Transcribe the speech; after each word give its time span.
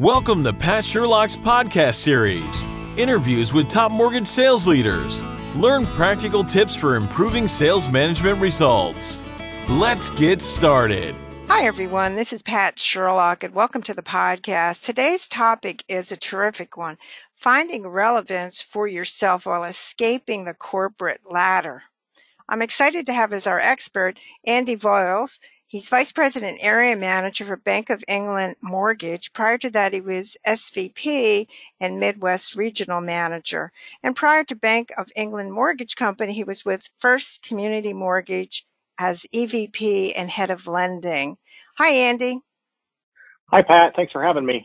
Welcome 0.00 0.42
to 0.42 0.52
Pat 0.52 0.84
Sherlock's 0.84 1.36
podcast 1.36 1.94
series 1.94 2.66
interviews 2.96 3.52
with 3.52 3.68
top 3.68 3.92
mortgage 3.92 4.26
sales 4.26 4.66
leaders. 4.66 5.22
Learn 5.54 5.86
practical 5.86 6.42
tips 6.42 6.74
for 6.74 6.96
improving 6.96 7.46
sales 7.46 7.88
management 7.88 8.40
results. 8.40 9.22
Let's 9.68 10.10
get 10.10 10.42
started. 10.42 11.14
Hi, 11.46 11.64
everyone. 11.64 12.16
This 12.16 12.32
is 12.32 12.42
Pat 12.42 12.76
Sherlock, 12.76 13.44
and 13.44 13.54
welcome 13.54 13.82
to 13.82 13.94
the 13.94 14.02
podcast. 14.02 14.82
Today's 14.82 15.28
topic 15.28 15.84
is 15.86 16.10
a 16.10 16.16
terrific 16.16 16.76
one 16.76 16.98
finding 17.36 17.86
relevance 17.86 18.60
for 18.60 18.88
yourself 18.88 19.46
while 19.46 19.62
escaping 19.62 20.44
the 20.44 20.54
corporate 20.54 21.20
ladder. 21.30 21.84
I'm 22.48 22.62
excited 22.62 23.06
to 23.06 23.12
have 23.12 23.32
as 23.32 23.46
our 23.46 23.60
expert 23.60 24.18
Andy 24.44 24.76
Voiles. 24.76 25.38
He's 25.74 25.88
Vice 25.88 26.12
President 26.12 26.58
Area 26.60 26.94
Manager 26.94 27.44
for 27.44 27.56
Bank 27.56 27.90
of 27.90 28.04
England 28.06 28.54
Mortgage. 28.62 29.32
Prior 29.32 29.58
to 29.58 29.68
that, 29.70 29.92
he 29.92 30.00
was 30.00 30.36
SVP 30.46 31.48
and 31.80 31.98
Midwest 31.98 32.54
Regional 32.54 33.00
Manager. 33.00 33.72
And 34.00 34.14
prior 34.14 34.44
to 34.44 34.54
Bank 34.54 34.90
of 34.96 35.10
England 35.16 35.52
Mortgage 35.52 35.96
Company, 35.96 36.32
he 36.32 36.44
was 36.44 36.64
with 36.64 36.90
First 37.00 37.42
Community 37.42 37.92
Mortgage 37.92 38.64
as 38.98 39.26
EVP 39.34 40.12
and 40.14 40.30
Head 40.30 40.50
of 40.50 40.68
Lending. 40.68 41.38
Hi, 41.76 41.90
Andy. 41.90 42.38
Hi, 43.50 43.62
Pat. 43.62 43.94
Thanks 43.96 44.12
for 44.12 44.22
having 44.22 44.46
me. 44.46 44.64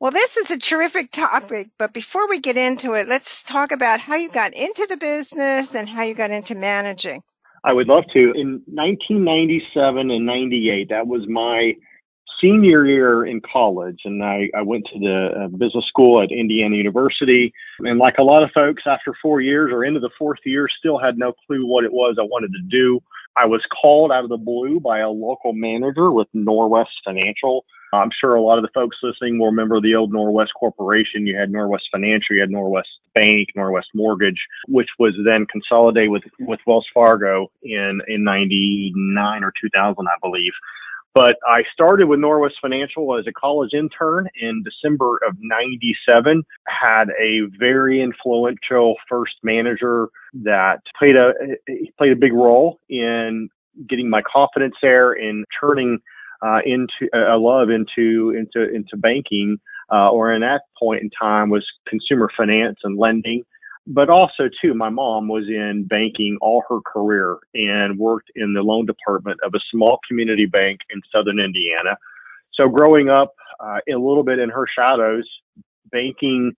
Well, 0.00 0.10
this 0.10 0.36
is 0.36 0.50
a 0.50 0.58
terrific 0.58 1.12
topic, 1.12 1.68
but 1.78 1.92
before 1.92 2.28
we 2.28 2.40
get 2.40 2.56
into 2.56 2.94
it, 2.94 3.06
let's 3.06 3.44
talk 3.44 3.70
about 3.70 4.00
how 4.00 4.16
you 4.16 4.28
got 4.28 4.54
into 4.54 4.88
the 4.90 4.96
business 4.96 5.76
and 5.76 5.88
how 5.88 6.02
you 6.02 6.14
got 6.14 6.32
into 6.32 6.56
managing. 6.56 7.22
I 7.64 7.72
would 7.72 7.88
love 7.88 8.04
to. 8.12 8.32
In 8.32 8.62
1997 8.66 10.10
and 10.10 10.26
98, 10.26 10.88
that 10.88 11.06
was 11.06 11.26
my 11.28 11.74
senior 12.40 12.86
year 12.86 13.26
in 13.26 13.40
college, 13.40 14.00
and 14.04 14.22
I, 14.22 14.48
I 14.56 14.62
went 14.62 14.86
to 14.92 14.98
the 14.98 15.44
uh, 15.44 15.48
business 15.48 15.86
school 15.86 16.22
at 16.22 16.30
Indiana 16.30 16.76
University. 16.76 17.52
And 17.80 17.98
like 17.98 18.18
a 18.18 18.22
lot 18.22 18.42
of 18.42 18.50
folks, 18.52 18.84
after 18.86 19.14
four 19.20 19.40
years 19.40 19.72
or 19.72 19.84
into 19.84 20.00
the 20.00 20.10
fourth 20.18 20.38
year, 20.44 20.68
still 20.78 20.98
had 20.98 21.18
no 21.18 21.32
clue 21.46 21.66
what 21.66 21.84
it 21.84 21.92
was 21.92 22.16
I 22.18 22.24
wanted 22.24 22.52
to 22.52 22.62
do. 22.68 23.00
I 23.38 23.46
was 23.46 23.62
called 23.80 24.10
out 24.10 24.24
of 24.24 24.30
the 24.30 24.36
blue 24.36 24.80
by 24.80 25.00
a 25.00 25.10
local 25.10 25.52
manager 25.52 26.10
with 26.10 26.28
Norwest 26.34 26.86
Financial 27.04 27.64
I'm 27.92 28.10
sure 28.10 28.34
a 28.34 28.42
lot 28.42 28.58
of 28.58 28.62
the 28.62 28.70
folks 28.74 28.98
listening 29.02 29.38
will 29.38 29.46
remember 29.46 29.80
the 29.80 29.94
old 29.94 30.12
Norwest 30.12 30.52
Corporation. 30.58 31.26
You 31.26 31.36
had 31.36 31.50
Norwest 31.50 31.90
Financial, 31.90 32.36
you 32.36 32.42
had 32.42 32.50
Norwest 32.50 32.98
Bank, 33.14 33.48
Norwest 33.56 33.88
Mortgage, 33.94 34.46
which 34.66 34.88
was 34.98 35.14
then 35.24 35.46
consolidated 35.46 36.10
with, 36.10 36.24
with 36.40 36.60
Wells 36.66 36.86
Fargo 36.92 37.50
in, 37.62 38.00
in 38.08 38.24
99 38.24 39.44
or 39.44 39.52
2000, 39.60 40.06
I 40.06 40.10
believe. 40.20 40.52
But 41.18 41.34
I 41.44 41.64
started 41.72 42.06
with 42.06 42.20
Norwest 42.20 42.60
Financial 42.62 43.18
as 43.18 43.26
a 43.26 43.32
college 43.32 43.74
intern 43.74 44.28
in 44.40 44.62
December 44.62 45.18
of 45.26 45.34
97, 45.40 46.44
had 46.68 47.08
a 47.20 47.40
very 47.58 48.00
influential 48.00 48.94
first 49.08 49.34
manager 49.42 50.10
that 50.44 50.78
played 50.96 51.16
a, 51.16 51.32
played 51.98 52.12
a 52.12 52.16
big 52.16 52.32
role 52.32 52.78
in 52.88 53.48
getting 53.88 54.08
my 54.08 54.22
confidence 54.32 54.76
there 54.80 55.10
and 55.10 55.44
turning 55.60 55.98
uh, 56.46 56.60
into 56.64 57.08
a 57.12 57.36
love 57.36 57.68
into 57.68 58.32
into 58.38 58.72
into 58.72 58.96
banking, 58.96 59.58
uh, 59.92 60.10
or 60.10 60.32
in 60.32 60.42
that 60.42 60.62
point 60.78 61.02
in 61.02 61.10
time 61.10 61.50
was 61.50 61.66
consumer 61.88 62.30
finance 62.36 62.78
and 62.84 62.96
lending. 62.96 63.42
But 63.90 64.10
also 64.10 64.50
too, 64.60 64.74
my 64.74 64.90
mom 64.90 65.28
was 65.28 65.48
in 65.48 65.86
banking 65.88 66.36
all 66.42 66.62
her 66.68 66.80
career 66.86 67.38
and 67.54 67.98
worked 67.98 68.30
in 68.36 68.52
the 68.52 68.60
loan 68.60 68.84
department 68.84 69.40
of 69.42 69.54
a 69.54 69.60
small 69.70 69.98
community 70.06 70.44
bank 70.44 70.80
in 70.90 71.00
southern 71.10 71.40
Indiana. 71.40 71.96
So 72.52 72.68
growing 72.68 73.08
up 73.08 73.34
uh, 73.60 73.78
a 73.88 73.96
little 73.96 74.24
bit 74.24 74.38
in 74.40 74.50
her 74.50 74.66
shadows, 74.66 75.26
banking 75.90 76.52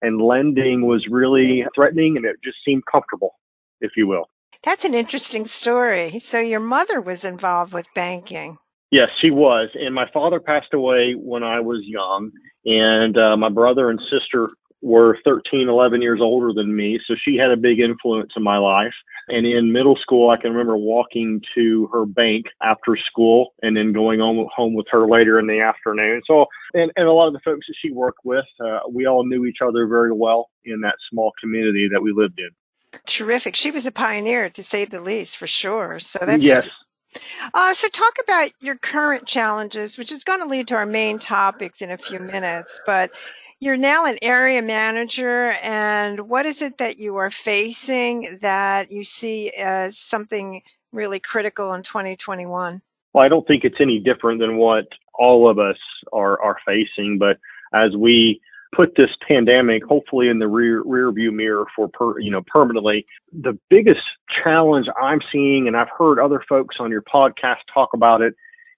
and 0.00 0.22
lending 0.22 0.86
was 0.86 1.06
really 1.08 1.66
threatening, 1.74 2.16
and 2.16 2.24
it 2.24 2.36
just 2.42 2.58
seemed 2.64 2.84
comfortable, 2.86 3.34
if 3.80 3.90
you 3.96 4.06
will. 4.06 4.30
That's 4.62 4.84
an 4.84 4.94
interesting 4.94 5.46
story. 5.46 6.20
So 6.20 6.38
your 6.38 6.60
mother 6.60 7.00
was 7.00 7.24
involved 7.24 7.72
with 7.72 7.86
banking. 7.94 8.58
Yes, 8.90 9.08
she 9.20 9.30
was. 9.30 9.70
And 9.74 9.94
my 9.94 10.08
father 10.12 10.38
passed 10.38 10.72
away 10.72 11.14
when 11.14 11.42
I 11.42 11.60
was 11.60 11.80
young. 11.84 12.30
And 12.64 13.16
uh, 13.16 13.36
my 13.36 13.48
brother 13.48 13.90
and 13.90 14.00
sister 14.10 14.50
were 14.82 15.18
13, 15.24 15.68
11 15.68 16.02
years 16.02 16.20
older 16.20 16.52
than 16.52 16.74
me. 16.74 16.98
So 17.06 17.14
she 17.22 17.36
had 17.36 17.50
a 17.50 17.56
big 17.56 17.80
influence 17.80 18.32
in 18.36 18.42
my 18.42 18.56
life. 18.56 18.94
And 19.28 19.46
in 19.46 19.72
middle 19.72 19.96
school, 19.96 20.30
I 20.30 20.36
can 20.36 20.52
remember 20.52 20.76
walking 20.76 21.42
to 21.54 21.88
her 21.92 22.06
bank 22.06 22.46
after 22.62 22.96
school 22.96 23.54
and 23.62 23.76
then 23.76 23.92
going 23.92 24.20
home, 24.20 24.48
home 24.54 24.74
with 24.74 24.86
her 24.90 25.06
later 25.06 25.38
in 25.38 25.46
the 25.46 25.60
afternoon. 25.60 26.22
So, 26.26 26.46
and, 26.74 26.90
and 26.96 27.06
a 27.06 27.12
lot 27.12 27.28
of 27.28 27.34
the 27.34 27.40
folks 27.40 27.66
that 27.68 27.74
she 27.80 27.90
worked 27.90 28.20
with, 28.24 28.46
uh, 28.64 28.80
we 28.90 29.06
all 29.06 29.26
knew 29.26 29.44
each 29.44 29.58
other 29.62 29.86
very 29.86 30.12
well 30.12 30.50
in 30.64 30.80
that 30.80 30.96
small 31.10 31.32
community 31.40 31.88
that 31.92 32.02
we 32.02 32.12
lived 32.12 32.38
in. 32.38 32.50
Terrific. 33.06 33.54
She 33.54 33.70
was 33.70 33.86
a 33.86 33.92
pioneer, 33.92 34.50
to 34.50 34.62
say 34.62 34.84
the 34.84 35.00
least, 35.00 35.36
for 35.36 35.46
sure. 35.46 36.00
So 36.00 36.18
that's 36.22 36.42
yes. 36.42 36.68
Uh, 37.54 37.74
so, 37.74 37.88
talk 37.88 38.14
about 38.22 38.52
your 38.60 38.76
current 38.76 39.26
challenges, 39.26 39.98
which 39.98 40.12
is 40.12 40.24
going 40.24 40.40
to 40.40 40.46
lead 40.46 40.68
to 40.68 40.76
our 40.76 40.86
main 40.86 41.18
topics 41.18 41.82
in 41.82 41.90
a 41.90 41.98
few 41.98 42.20
minutes. 42.20 42.80
But 42.86 43.10
you're 43.58 43.76
now 43.76 44.06
an 44.06 44.18
area 44.22 44.62
manager, 44.62 45.52
and 45.62 46.28
what 46.28 46.46
is 46.46 46.62
it 46.62 46.78
that 46.78 46.98
you 46.98 47.16
are 47.16 47.30
facing 47.30 48.38
that 48.42 48.90
you 48.90 49.04
see 49.04 49.50
as 49.50 49.98
something 49.98 50.62
really 50.92 51.20
critical 51.20 51.72
in 51.74 51.82
2021? 51.82 52.82
Well, 53.12 53.24
I 53.24 53.28
don't 53.28 53.46
think 53.46 53.64
it's 53.64 53.80
any 53.80 53.98
different 53.98 54.40
than 54.40 54.56
what 54.56 54.86
all 55.14 55.50
of 55.50 55.58
us 55.58 55.78
are, 56.12 56.40
are 56.40 56.56
facing. 56.64 57.18
But 57.18 57.38
as 57.74 57.96
we 57.96 58.40
put 58.74 58.94
this 58.96 59.10
pandemic 59.26 59.84
hopefully 59.84 60.28
in 60.28 60.38
the 60.38 60.46
rear 60.46 60.82
rear 60.84 61.10
view 61.10 61.32
mirror 61.32 61.66
for 61.74 61.88
per, 61.88 62.18
you 62.20 62.30
know 62.30 62.42
permanently. 62.46 63.06
The 63.32 63.58
biggest 63.68 64.02
challenge 64.42 64.86
i'm 65.00 65.20
seeing 65.32 65.66
and 65.66 65.76
i've 65.76 65.88
heard 65.96 66.18
other 66.18 66.42
folks 66.48 66.76
on 66.78 66.90
your 66.90 67.02
podcast 67.02 67.58
talk 67.72 67.90
about 67.94 68.22
it 68.22 68.34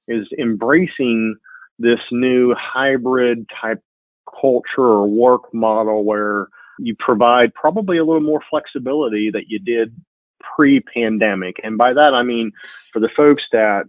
is 0.08 0.26
embracing 0.38 1.36
this 1.78 2.00
new 2.10 2.54
hybrid 2.54 3.47
type 3.60 3.82
culture 4.41 4.64
or 4.78 5.06
work 5.06 5.53
model 5.53 6.04
where 6.04 6.48
you 6.78 6.94
provide 6.98 7.53
probably 7.54 7.98
a 7.98 8.04
little 8.04 8.22
more 8.22 8.42
flexibility 8.48 9.30
that 9.30 9.48
you 9.48 9.59
did 9.59 9.94
pre-pandemic. 10.56 11.56
And 11.62 11.76
by 11.76 11.92
that 11.92 12.14
i 12.14 12.22
mean 12.22 12.50
for 12.92 13.00
the 13.00 13.10
folks 13.14 13.42
that 13.53 13.84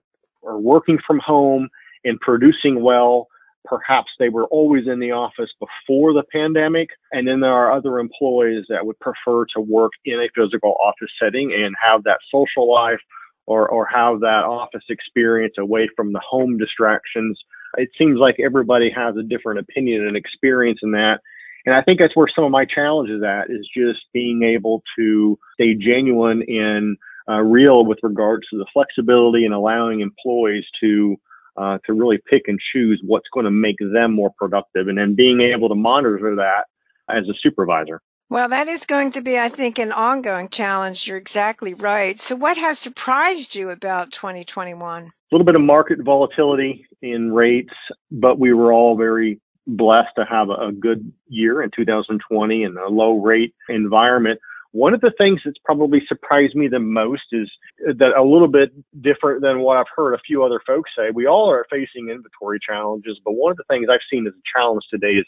are 0.46 0.60
working 0.60 1.00
from 1.06 1.20
home 1.20 1.70
and 2.04 2.20
producing 2.20 2.82
well 2.82 3.28
perhaps 3.66 4.12
they 4.20 4.30
were 4.30 4.46
always 4.46 4.88
in 4.88 5.00
the 5.00 5.12
office 5.12 5.52
before 5.60 6.14
the 6.14 6.24
pandemic. 6.32 6.90
And 7.12 7.28
then 7.28 7.40
there 7.40 7.54
are 7.54 7.72
other 7.72 8.00
employees 8.00 8.66
that 8.70 8.86
would 8.86 9.00
prefer 9.00 9.46
to 9.54 9.62
work 9.62 9.94
in 10.06 10.20
a 10.20 10.30
physical 10.36 10.76
office 10.84 11.12
setting 11.20 11.54
and 11.54 11.76
have 11.82 12.04
that 12.04 12.20
social 12.32 12.72
life 12.72 13.00
or, 13.46 13.68
or 13.68 13.86
have 13.86 14.20
that 14.22 14.44
office 14.46 14.84
experience 14.90 15.56
away 15.58 15.90
from 15.96 16.14
the 16.14 16.20
home 16.20 16.58
distractions. 16.58 17.40
It 17.78 17.90
seems 17.98 18.20
like 18.20 18.40
everybody 18.40 18.90
has 18.92 19.16
a 19.18 19.24
different 19.24 19.60
opinion 19.60 20.08
and 20.08 20.16
experience 20.16 20.80
in 20.84 20.92
that. 20.92 21.20
And 21.66 21.74
I 21.74 21.82
think 21.82 22.00
that's 22.00 22.16
where 22.16 22.28
some 22.28 22.44
of 22.44 22.52
my 22.52 22.66
challenge 22.66 23.10
is 23.10 23.24
at 23.24 23.50
is 23.50 23.68
just 23.76 24.02
being 24.14 24.44
able 24.44 24.84
to 24.98 25.40
stay 25.54 25.74
genuine 25.74 26.44
and 26.50 26.98
uh, 27.30 27.40
real 27.40 27.86
with 27.86 28.00
regards 28.04 28.48
to 28.50 28.58
the 28.58 28.66
flexibility 28.74 29.46
and 29.46 29.54
allowing 29.54 30.02
employees 30.02 30.66
to 30.82 31.18
uh, 31.58 31.78
to 31.86 31.94
really 31.94 32.20
pick 32.30 32.44
and 32.48 32.60
choose 32.72 33.02
what's 33.06 33.30
going 33.34 33.46
to 33.46 33.52
make 33.52 33.78
them 33.80 34.14
more 34.14 34.32
productive 34.38 34.88
and 34.88 34.98
then 34.98 35.16
being 35.16 35.42
able 35.42 35.70
to 35.70 35.76
monitor 35.76 36.36
that 36.36 36.66
as 37.10 37.28
a 37.30 37.34
supervisor. 37.42 38.02
Well, 38.30 38.50
that 38.50 38.68
is 38.68 38.86
going 38.86 39.12
to 39.12 39.22
be, 39.22 39.38
I 39.38 39.50
think, 39.50 39.78
an 39.78 39.92
ongoing 39.92 40.50
challenge. 40.50 41.08
You're 41.08 41.18
exactly 41.18 41.74
right. 41.74 42.20
So, 42.20 42.36
what 42.36 42.58
has 42.58 42.80
surprised 42.80 43.54
you 43.54 43.70
about 43.70 44.12
2021? 44.12 45.04
A 45.04 45.12
little 45.32 45.46
bit 45.46 45.56
of 45.56 45.62
market 45.62 46.00
volatility 46.04 46.86
in 47.02 47.32
rates, 47.32 47.74
but 48.12 48.40
we 48.40 48.54
were 48.54 48.74
all 48.74 48.98
very 48.98 49.40
blessed 49.68 50.16
to 50.18 50.26
have 50.26 50.50
a 50.50 50.72
good 50.72 51.12
year 51.28 51.62
in 51.62 51.70
2020 51.76 52.64
and 52.64 52.78
a 52.78 52.90
low 52.90 53.20
rate 53.20 53.54
environment. 53.70 54.40
One 54.74 54.96
of 54.96 55.02
the 55.02 55.14
things 55.20 55.40
that's 55.46 55.60
probably 55.64 56.04
surprised 56.08 56.56
me 56.56 56.68
the 56.68 56.80
most 56.80 57.26
is 57.32 57.50
that 57.86 58.18
a 58.18 58.24
little 58.24 58.48
bit 58.48 58.72
different 59.02 59.44
than 59.44 59.60
what 59.60 59.78
I've 59.78 59.86
heard 59.96 60.16
a 60.16 60.20
few 60.26 60.44
other 60.44 60.60
folks 60.66 60.90
say. 60.98 61.12
We 61.14 61.28
all 61.28 61.48
are 61.52 61.66
facing 61.70 62.10
inventory 62.10 62.60
challenges, 62.60 63.20
but 63.24 63.34
one 63.34 63.52
of 63.52 63.58
the 63.58 63.66
things 63.70 63.88
I've 63.88 64.00
seen 64.10 64.26
as 64.26 64.34
a 64.34 64.58
challenge 64.58 64.84
today 64.90 65.14
is 65.14 65.26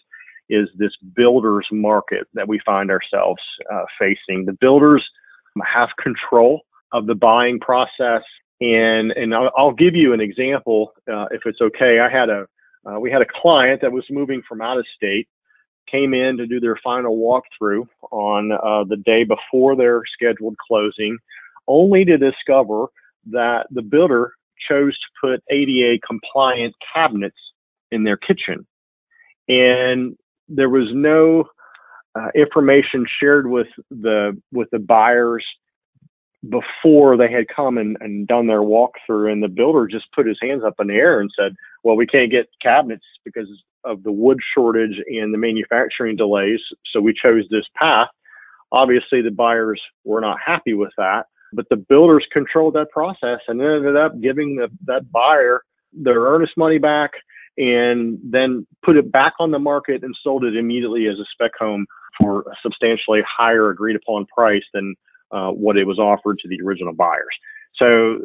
is 0.49 0.69
this 0.77 0.95
builders 1.15 1.65
market 1.71 2.27
that 2.33 2.47
we 2.47 2.59
find 2.65 2.91
ourselves 2.91 3.41
uh, 3.71 3.85
facing. 3.99 4.45
The 4.45 4.57
builders 4.61 5.03
have 5.63 5.89
control 6.01 6.61
of 6.91 7.05
the 7.05 7.15
buying 7.15 7.59
process, 7.59 8.23
and 8.61 9.11
and 9.11 9.35
I'll, 9.35 9.51
I'll 9.55 9.73
give 9.73 9.95
you 9.95 10.13
an 10.13 10.21
example 10.21 10.93
uh, 11.07 11.25
if 11.29 11.41
it's 11.45 11.61
okay. 11.61 11.99
I 11.99 12.09
had 12.09 12.29
a 12.29 12.47
uh, 12.87 12.99
we 12.99 13.11
had 13.11 13.21
a 13.21 13.27
client 13.41 13.81
that 13.81 13.91
was 13.91 14.05
moving 14.09 14.41
from 14.47 14.61
out 14.61 14.79
of 14.79 14.87
state 14.95 15.27
came 15.87 16.13
in 16.13 16.37
to 16.37 16.47
do 16.47 16.59
their 16.59 16.77
final 16.83 17.17
walkthrough 17.17 17.87
on 18.11 18.51
uh, 18.51 18.83
the 18.85 18.97
day 18.97 19.23
before 19.23 19.75
their 19.75 20.01
scheduled 20.05 20.57
closing, 20.57 21.17
only 21.67 22.05
to 22.05 22.17
discover 22.17 22.87
that 23.31 23.67
the 23.71 23.81
builder 23.81 24.33
chose 24.67 24.97
to 24.97 25.07
put 25.21 25.43
ADA 25.49 25.99
compliant 26.05 26.75
cabinets 26.93 27.37
in 27.91 28.03
their 28.03 28.17
kitchen. 28.17 28.65
and 29.47 30.17
there 30.47 30.69
was 30.69 30.89
no 30.93 31.45
uh, 32.15 32.29
information 32.35 33.05
shared 33.19 33.49
with 33.49 33.67
the 33.89 34.39
with 34.51 34.69
the 34.71 34.79
buyers 34.79 35.45
before 36.49 37.17
they 37.17 37.31
had 37.31 37.47
come 37.47 37.77
and, 37.77 37.97
and 38.01 38.27
done 38.27 38.45
their 38.45 38.61
walkthrough 38.61 39.31
and 39.31 39.41
the 39.41 39.47
builder 39.47 39.87
just 39.87 40.11
put 40.13 40.27
his 40.27 40.37
hands 40.41 40.63
up 40.63 40.75
in 40.79 40.87
the 40.87 40.93
air 40.93 41.19
and 41.19 41.31
said 41.35 41.55
well 41.83 41.95
we 41.95 42.05
can't 42.05 42.31
get 42.31 42.47
cabinets 42.61 43.05
because 43.23 43.47
of 43.85 44.03
the 44.03 44.11
wood 44.11 44.39
shortage 44.53 45.01
and 45.07 45.33
the 45.33 45.37
manufacturing 45.37 46.15
delays 46.15 46.61
so 46.91 46.99
we 46.99 47.13
chose 47.13 47.45
this 47.49 47.65
path 47.75 48.09
obviously 48.71 49.21
the 49.21 49.31
buyers 49.31 49.81
were 50.03 50.21
not 50.21 50.37
happy 50.43 50.73
with 50.73 50.91
that 50.97 51.25
but 51.53 51.67
the 51.69 51.75
builders 51.75 52.25
controlled 52.31 52.73
that 52.73 52.89
process 52.91 53.39
and 53.47 53.61
ended 53.61 53.95
up 53.95 54.19
giving 54.21 54.55
the, 54.55 54.69
that 54.85 55.09
buyer 55.11 55.63
their 55.93 56.21
earnest 56.21 56.53
money 56.57 56.77
back 56.77 57.11
and 57.57 58.19
then 58.23 58.67
put 58.83 58.97
it 58.97 59.11
back 59.11 59.33
on 59.39 59.51
the 59.51 59.59
market 59.59 60.03
and 60.03 60.15
sold 60.21 60.43
it 60.43 60.57
immediately 60.57 61.07
as 61.07 61.19
a 61.19 61.25
spec 61.31 61.51
home 61.57 61.85
for 62.19 62.41
a 62.41 62.55
substantially 62.61 63.21
higher 63.27 63.69
agreed 63.69 63.95
upon 63.95 64.25
price 64.25 64.63
than 64.73 64.93
uh, 65.31 65.49
what 65.49 65.77
it 65.77 65.85
was 65.85 65.99
offered 65.99 66.37
to 66.39 66.47
the 66.47 66.61
original 66.61 66.93
buyers. 66.93 67.23
So 67.75 68.19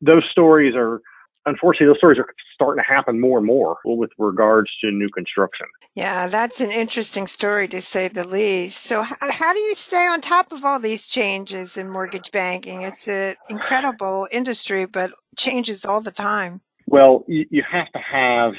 those 0.00 0.24
stories 0.30 0.74
are 0.76 1.00
unfortunately 1.48 1.86
those 1.86 1.98
stories 1.98 2.18
are 2.18 2.26
starting 2.54 2.82
to 2.82 2.88
happen 2.88 3.20
more 3.20 3.38
and 3.38 3.46
more 3.46 3.78
with 3.84 4.10
regards 4.18 4.70
to 4.80 4.90
new 4.90 5.08
construction. 5.08 5.66
Yeah, 5.94 6.28
that's 6.28 6.60
an 6.60 6.70
interesting 6.70 7.26
story 7.26 7.66
to 7.68 7.80
say 7.80 8.08
the 8.08 8.26
least. 8.26 8.82
So 8.82 9.02
how, 9.02 9.52
do 9.52 9.58
you 9.58 9.74
stay 9.74 10.06
on 10.06 10.20
top 10.20 10.52
of 10.52 10.64
all 10.64 10.78
these 10.78 11.08
changes 11.08 11.76
in 11.76 11.90
mortgage 11.90 12.30
banking? 12.30 12.82
It's 12.82 13.08
an 13.08 13.36
incredible 13.48 14.28
industry, 14.30 14.86
but 14.86 15.10
changes 15.36 15.84
all 15.84 16.00
the 16.00 16.12
time. 16.12 16.60
Well, 16.86 17.24
you, 17.26 17.46
you 17.50 17.62
have 17.68 17.90
to 17.92 17.98
have 17.98 18.54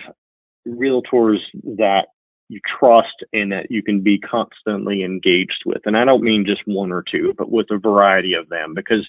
realtors 0.67 1.39
that 1.77 2.07
you 2.49 2.59
trust 2.79 3.23
and 3.31 3.51
that 3.51 3.69
you 3.69 3.83
can 3.83 4.01
be 4.01 4.17
constantly 4.17 5.03
engaged 5.03 5.63
with. 5.65 5.81
And 5.85 5.95
I 5.95 6.03
don't 6.03 6.23
mean 6.23 6.45
just 6.45 6.63
one 6.65 6.91
or 6.91 7.03
two, 7.03 7.33
but 7.37 7.51
with 7.51 7.67
a 7.69 7.77
variety 7.77 8.33
of 8.33 8.49
them 8.49 8.73
because 8.73 9.07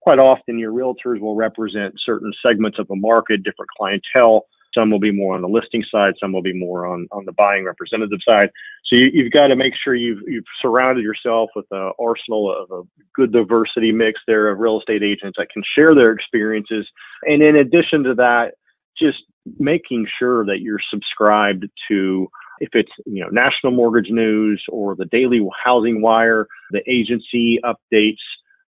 quite 0.00 0.18
often 0.18 0.58
your 0.58 0.72
realtors 0.72 1.20
will 1.20 1.34
represent 1.34 1.94
certain 2.04 2.32
segments 2.42 2.78
of 2.78 2.90
a 2.90 2.96
market, 2.96 3.42
different 3.42 3.70
clientele. 3.76 4.46
Some 4.72 4.90
will 4.90 5.00
be 5.00 5.10
more 5.10 5.34
on 5.34 5.42
the 5.42 5.48
listing 5.48 5.84
side, 5.90 6.14
some 6.20 6.32
will 6.32 6.42
be 6.42 6.52
more 6.52 6.86
on, 6.86 7.08
on 7.10 7.24
the 7.24 7.32
buying 7.32 7.64
representative 7.64 8.20
side. 8.22 8.50
So 8.84 8.96
you, 8.96 9.24
have 9.24 9.32
got 9.32 9.48
to 9.48 9.56
make 9.56 9.74
sure 9.74 9.96
you've, 9.96 10.22
you've 10.28 10.44
surrounded 10.60 11.02
yourself 11.02 11.50
with 11.56 11.66
an 11.72 11.90
arsenal 11.98 12.54
of 12.54 12.70
a 12.70 12.82
good 13.14 13.32
diversity 13.32 13.90
mix 13.90 14.20
there 14.28 14.48
of 14.48 14.60
real 14.60 14.78
estate 14.78 15.02
agents 15.02 15.36
that 15.38 15.50
can 15.50 15.62
share 15.74 15.92
their 15.94 16.12
experiences. 16.12 16.88
And 17.24 17.42
in 17.42 17.56
addition 17.56 18.04
to 18.04 18.14
that, 18.14 18.52
just 18.96 19.24
making 19.58 20.06
sure 20.18 20.44
that 20.44 20.60
you're 20.60 20.80
subscribed 20.90 21.66
to 21.88 22.28
if 22.60 22.68
it's 22.74 22.92
you 23.06 23.24
know 23.24 23.30
national 23.30 23.72
mortgage 23.72 24.10
news 24.10 24.62
or 24.68 24.94
the 24.94 25.06
daily 25.06 25.40
housing 25.64 26.02
wire 26.02 26.46
the 26.72 26.82
agency 26.90 27.58
updates 27.64 28.18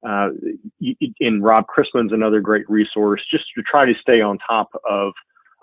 uh, 0.07 0.31
and 1.21 1.43
rob 1.43 1.67
chrisman's 1.67 2.13
another 2.13 2.41
great 2.41 2.69
resource 2.69 3.23
just 3.31 3.45
to 3.55 3.63
try 3.63 3.85
to 3.85 3.95
stay 4.01 4.21
on 4.21 4.39
top 4.39 4.71
of 4.89 5.13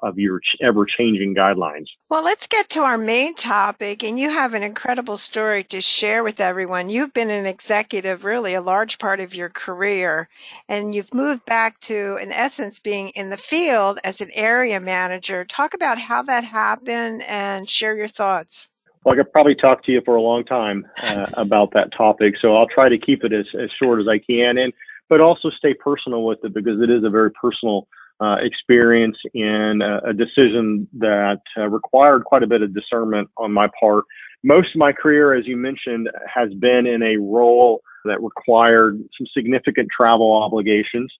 of 0.01 0.17
your 0.17 0.41
ever 0.61 0.85
changing 0.85 1.35
guidelines. 1.35 1.87
Well, 2.09 2.23
let's 2.23 2.47
get 2.47 2.69
to 2.69 2.81
our 2.81 2.97
main 2.97 3.35
topic. 3.35 4.03
And 4.03 4.19
you 4.19 4.29
have 4.29 4.53
an 4.53 4.63
incredible 4.63 5.17
story 5.17 5.63
to 5.65 5.81
share 5.81 6.23
with 6.23 6.39
everyone. 6.39 6.89
You've 6.89 7.13
been 7.13 7.29
an 7.29 7.45
executive 7.45 8.23
really 8.23 8.53
a 8.53 8.61
large 8.61 8.97
part 8.97 9.19
of 9.19 9.33
your 9.33 9.49
career, 9.49 10.29
and 10.67 10.95
you've 10.95 11.13
moved 11.13 11.45
back 11.45 11.79
to, 11.81 12.17
in 12.21 12.31
essence, 12.31 12.79
being 12.79 13.09
in 13.09 13.29
the 13.29 13.37
field 13.37 13.99
as 14.03 14.21
an 14.21 14.31
area 14.33 14.79
manager. 14.79 15.43
Talk 15.43 15.73
about 15.73 15.99
how 15.99 16.23
that 16.23 16.43
happened 16.43 17.23
and 17.23 17.69
share 17.69 17.95
your 17.95 18.07
thoughts. 18.07 18.68
Well, 19.03 19.13
I 19.13 19.17
could 19.17 19.31
probably 19.31 19.55
talk 19.55 19.83
to 19.85 19.91
you 19.91 20.01
for 20.03 20.15
a 20.15 20.21
long 20.21 20.43
time 20.43 20.85
uh, 21.01 21.27
about 21.33 21.71
that 21.73 21.91
topic, 21.95 22.35
so 22.41 22.55
I'll 22.55 22.67
try 22.67 22.89
to 22.89 22.97
keep 22.97 23.23
it 23.23 23.33
as, 23.33 23.45
as 23.59 23.69
short 23.81 23.99
as 23.99 24.07
I 24.07 24.19
can, 24.19 24.57
and 24.57 24.73
but 25.07 25.21
also 25.21 25.49
stay 25.49 25.73
personal 25.73 26.23
with 26.23 26.39
it 26.43 26.53
because 26.53 26.81
it 26.81 26.89
is 26.89 27.03
a 27.03 27.09
very 27.09 27.31
personal 27.31 27.87
uh, 28.21 28.35
experience 28.41 29.17
and 29.33 29.81
a, 29.81 30.01
a 30.09 30.13
decision 30.13 30.87
that 30.93 31.41
uh, 31.57 31.67
required 31.67 32.25
quite 32.25 32.43
a 32.43 32.47
bit 32.47 32.61
of 32.61 32.73
discernment 32.73 33.29
on 33.37 33.51
my 33.51 33.67
part. 33.79 34.03
Most 34.43 34.69
of 34.69 34.75
my 34.75 34.91
career, 34.91 35.33
as 35.33 35.47
you 35.47 35.57
mentioned, 35.57 36.09
has 36.31 36.53
been 36.55 36.85
in 36.85 37.01
a 37.01 37.17
role 37.17 37.81
that 38.05 38.21
required 38.21 38.99
some 39.17 39.27
significant 39.33 39.87
travel 39.95 40.31
obligations 40.33 41.11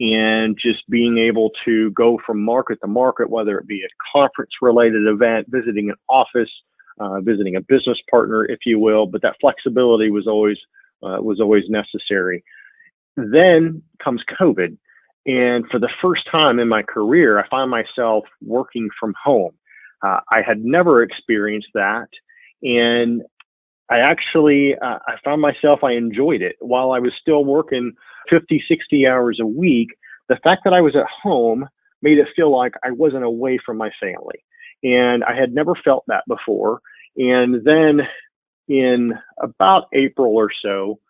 and 0.00 0.58
just 0.60 0.88
being 0.90 1.18
able 1.18 1.50
to 1.64 1.90
go 1.92 2.18
from 2.26 2.42
market 2.42 2.78
to 2.82 2.88
market, 2.88 3.30
whether 3.30 3.58
it 3.58 3.66
be 3.66 3.82
a 3.82 3.88
conference 4.12 4.50
related 4.60 5.06
event, 5.06 5.46
visiting 5.50 5.90
an 5.90 5.96
office, 6.08 6.50
uh, 6.98 7.20
visiting 7.20 7.56
a 7.56 7.60
business 7.60 7.98
partner, 8.10 8.44
if 8.44 8.60
you 8.64 8.78
will, 8.78 9.06
but 9.06 9.22
that 9.22 9.36
flexibility 9.40 10.10
was 10.10 10.26
always 10.26 10.58
uh, 11.02 11.18
was 11.20 11.40
always 11.40 11.64
necessary. 11.68 12.42
Then 13.16 13.82
comes 14.02 14.22
COVID, 14.40 14.76
and 15.26 15.66
for 15.70 15.78
the 15.78 15.90
first 16.02 16.26
time 16.30 16.58
in 16.58 16.68
my 16.68 16.82
career, 16.82 17.38
I 17.38 17.48
find 17.48 17.70
myself 17.70 18.24
working 18.42 18.88
from 18.98 19.14
home. 19.22 19.52
Uh, 20.02 20.20
I 20.30 20.42
had 20.42 20.64
never 20.64 21.02
experienced 21.02 21.68
that. 21.74 22.08
And 22.62 23.22
I 23.90 23.98
actually, 23.98 24.74
uh, 24.76 24.98
I 25.06 25.16
found 25.24 25.40
myself, 25.40 25.82
I 25.82 25.92
enjoyed 25.92 26.42
it 26.42 26.56
while 26.60 26.92
I 26.92 26.98
was 26.98 27.12
still 27.20 27.44
working 27.44 27.92
50, 28.28 28.64
60 28.68 29.06
hours 29.06 29.40
a 29.40 29.46
week. 29.46 29.88
The 30.28 30.36
fact 30.36 30.62
that 30.64 30.72
I 30.72 30.80
was 30.80 30.96
at 30.96 31.06
home 31.06 31.66
made 32.02 32.18
it 32.18 32.28
feel 32.36 32.54
like 32.54 32.74
I 32.82 32.90
wasn't 32.90 33.24
away 33.24 33.58
from 33.64 33.78
my 33.78 33.90
family. 34.00 34.44
And 34.84 35.24
I 35.24 35.34
had 35.34 35.54
never 35.54 35.74
felt 35.74 36.04
that 36.06 36.24
before. 36.28 36.80
And 37.16 37.64
then 37.64 38.02
in 38.68 39.14
about 39.40 39.88
April 39.92 40.36
or 40.36 40.50
so, 40.62 41.00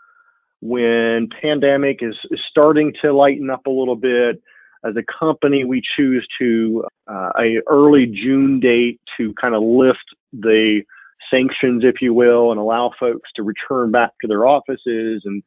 when 0.60 1.28
pandemic 1.42 1.98
is, 2.00 2.16
is 2.30 2.40
starting 2.48 2.94
to 3.02 3.12
lighten 3.12 3.50
up 3.50 3.66
a 3.66 3.70
little 3.70 3.96
bit. 3.96 4.40
As 4.82 4.94
a 4.96 5.02
company, 5.18 5.64
we 5.64 5.82
choose 5.96 6.26
to 6.38 6.84
uh, 7.10 7.30
a 7.38 7.60
early 7.68 8.06
June 8.06 8.60
date 8.60 9.00
to 9.16 9.32
kind 9.34 9.54
of 9.54 9.62
lift 9.62 10.04
the 10.32 10.82
sanctions, 11.30 11.84
if 11.84 12.00
you 12.00 12.12
will, 12.14 12.50
and 12.50 12.60
allow 12.60 12.92
folks 12.98 13.30
to 13.36 13.42
return 13.42 13.90
back 13.90 14.12
to 14.20 14.26
their 14.26 14.46
offices 14.46 15.22
and 15.24 15.42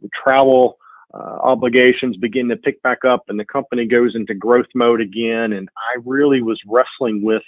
the 0.00 0.08
travel 0.22 0.78
uh, 1.14 1.38
obligations 1.42 2.16
begin 2.16 2.48
to 2.48 2.56
pick 2.56 2.80
back 2.82 3.04
up 3.04 3.24
and 3.28 3.40
the 3.40 3.44
company 3.44 3.86
goes 3.86 4.14
into 4.14 4.34
growth 4.34 4.66
mode 4.74 5.00
again. 5.00 5.52
And 5.52 5.68
I 5.76 6.00
really 6.04 6.42
was 6.42 6.60
wrestling 6.66 7.22
with 7.22 7.42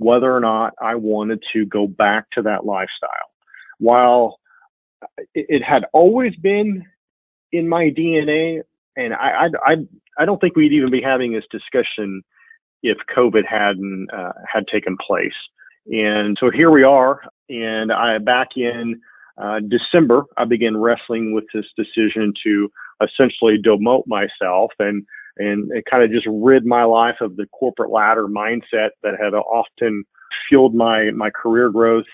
whether 0.00 0.34
or 0.34 0.40
not 0.40 0.72
I 0.80 0.94
wanted 0.94 1.44
to 1.52 1.66
go 1.66 1.86
back 1.86 2.30
to 2.30 2.42
that 2.42 2.64
lifestyle. 2.64 3.28
While 3.78 4.40
it, 5.34 5.62
had 5.62 5.84
always 5.92 6.34
been 6.36 6.84
in 7.52 7.68
my 7.68 7.90
DNA, 7.90 8.62
and 8.96 9.12
I, 9.12 9.48
I, 9.66 9.76
I, 10.18 10.24
don't 10.24 10.40
think 10.40 10.56
we'd 10.56 10.72
even 10.72 10.90
be 10.90 11.02
having 11.02 11.32
this 11.32 11.44
discussion 11.50 12.22
if 12.82 12.96
COVID 13.14 13.44
hadn't 13.46 14.08
uh, 14.12 14.32
had 14.50 14.66
taken 14.68 14.96
place. 14.96 15.34
And 15.92 16.36
so 16.40 16.50
here 16.50 16.70
we 16.70 16.82
are, 16.82 17.22
and 17.50 17.92
I 17.92 18.18
back 18.18 18.56
in 18.56 19.00
uh, 19.36 19.60
December, 19.68 20.24
I 20.38 20.44
began 20.46 20.76
wrestling 20.78 21.34
with 21.34 21.44
this 21.52 21.66
decision 21.76 22.32
to 22.42 22.70
essentially 23.02 23.58
demote 23.58 24.06
myself 24.06 24.72
and 24.78 25.04
and 25.40 25.72
it 25.72 25.84
kind 25.90 26.02
of 26.02 26.10
just 26.10 26.26
rid 26.30 26.66
my 26.66 26.84
life 26.84 27.16
of 27.20 27.36
the 27.36 27.46
corporate 27.46 27.90
ladder 27.90 28.28
mindset 28.28 28.90
that 29.02 29.14
had 29.20 29.34
often 29.34 30.04
fueled 30.48 30.74
my 30.74 31.10
my 31.10 31.30
career 31.30 31.70
growth. 31.70 32.06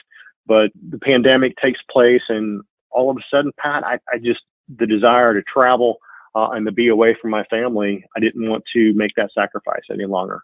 But 0.46 0.70
the 0.90 0.98
pandemic 0.98 1.54
takes 1.60 1.80
place, 1.90 2.22
and 2.28 2.62
all 2.90 3.10
of 3.10 3.16
a 3.16 3.24
sudden, 3.30 3.52
Pat, 3.58 3.84
I, 3.84 3.98
I 4.12 4.18
just 4.18 4.42
the 4.78 4.86
desire 4.86 5.34
to 5.34 5.42
travel 5.42 5.98
uh, 6.34 6.50
and 6.50 6.66
to 6.66 6.72
be 6.72 6.88
away 6.88 7.16
from 7.20 7.30
my 7.30 7.44
family, 7.44 8.04
I 8.16 8.20
didn't 8.20 8.48
want 8.48 8.64
to 8.74 8.92
make 8.94 9.12
that 9.16 9.30
sacrifice 9.32 9.82
any 9.90 10.04
longer. 10.04 10.42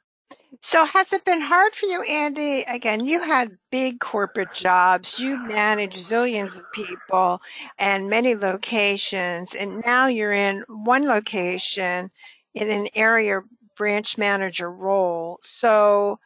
So, 0.61 0.85
has 0.85 1.13
it 1.13 1.25
been 1.25 1.41
hard 1.41 1.75
for 1.75 1.87
you, 1.87 2.03
Andy? 2.03 2.63
Again, 2.63 3.07
you 3.07 3.21
had 3.21 3.57
big 3.71 4.01
corporate 4.01 4.53
jobs, 4.53 5.19
you 5.19 5.37
managed 5.37 5.97
zillions 5.97 6.59
of 6.59 6.71
people 6.73 7.41
and 7.79 8.11
many 8.11 8.35
locations, 8.35 9.55
and 9.55 9.83
now 9.85 10.07
you're 10.07 10.33
in 10.33 10.63
one 10.69 11.07
location 11.07 12.11
in 12.55 12.71
an 12.71 12.89
area 12.95 13.43
branch 13.77 14.19
manager 14.19 14.71
role. 14.71 15.39
So, 15.43 16.19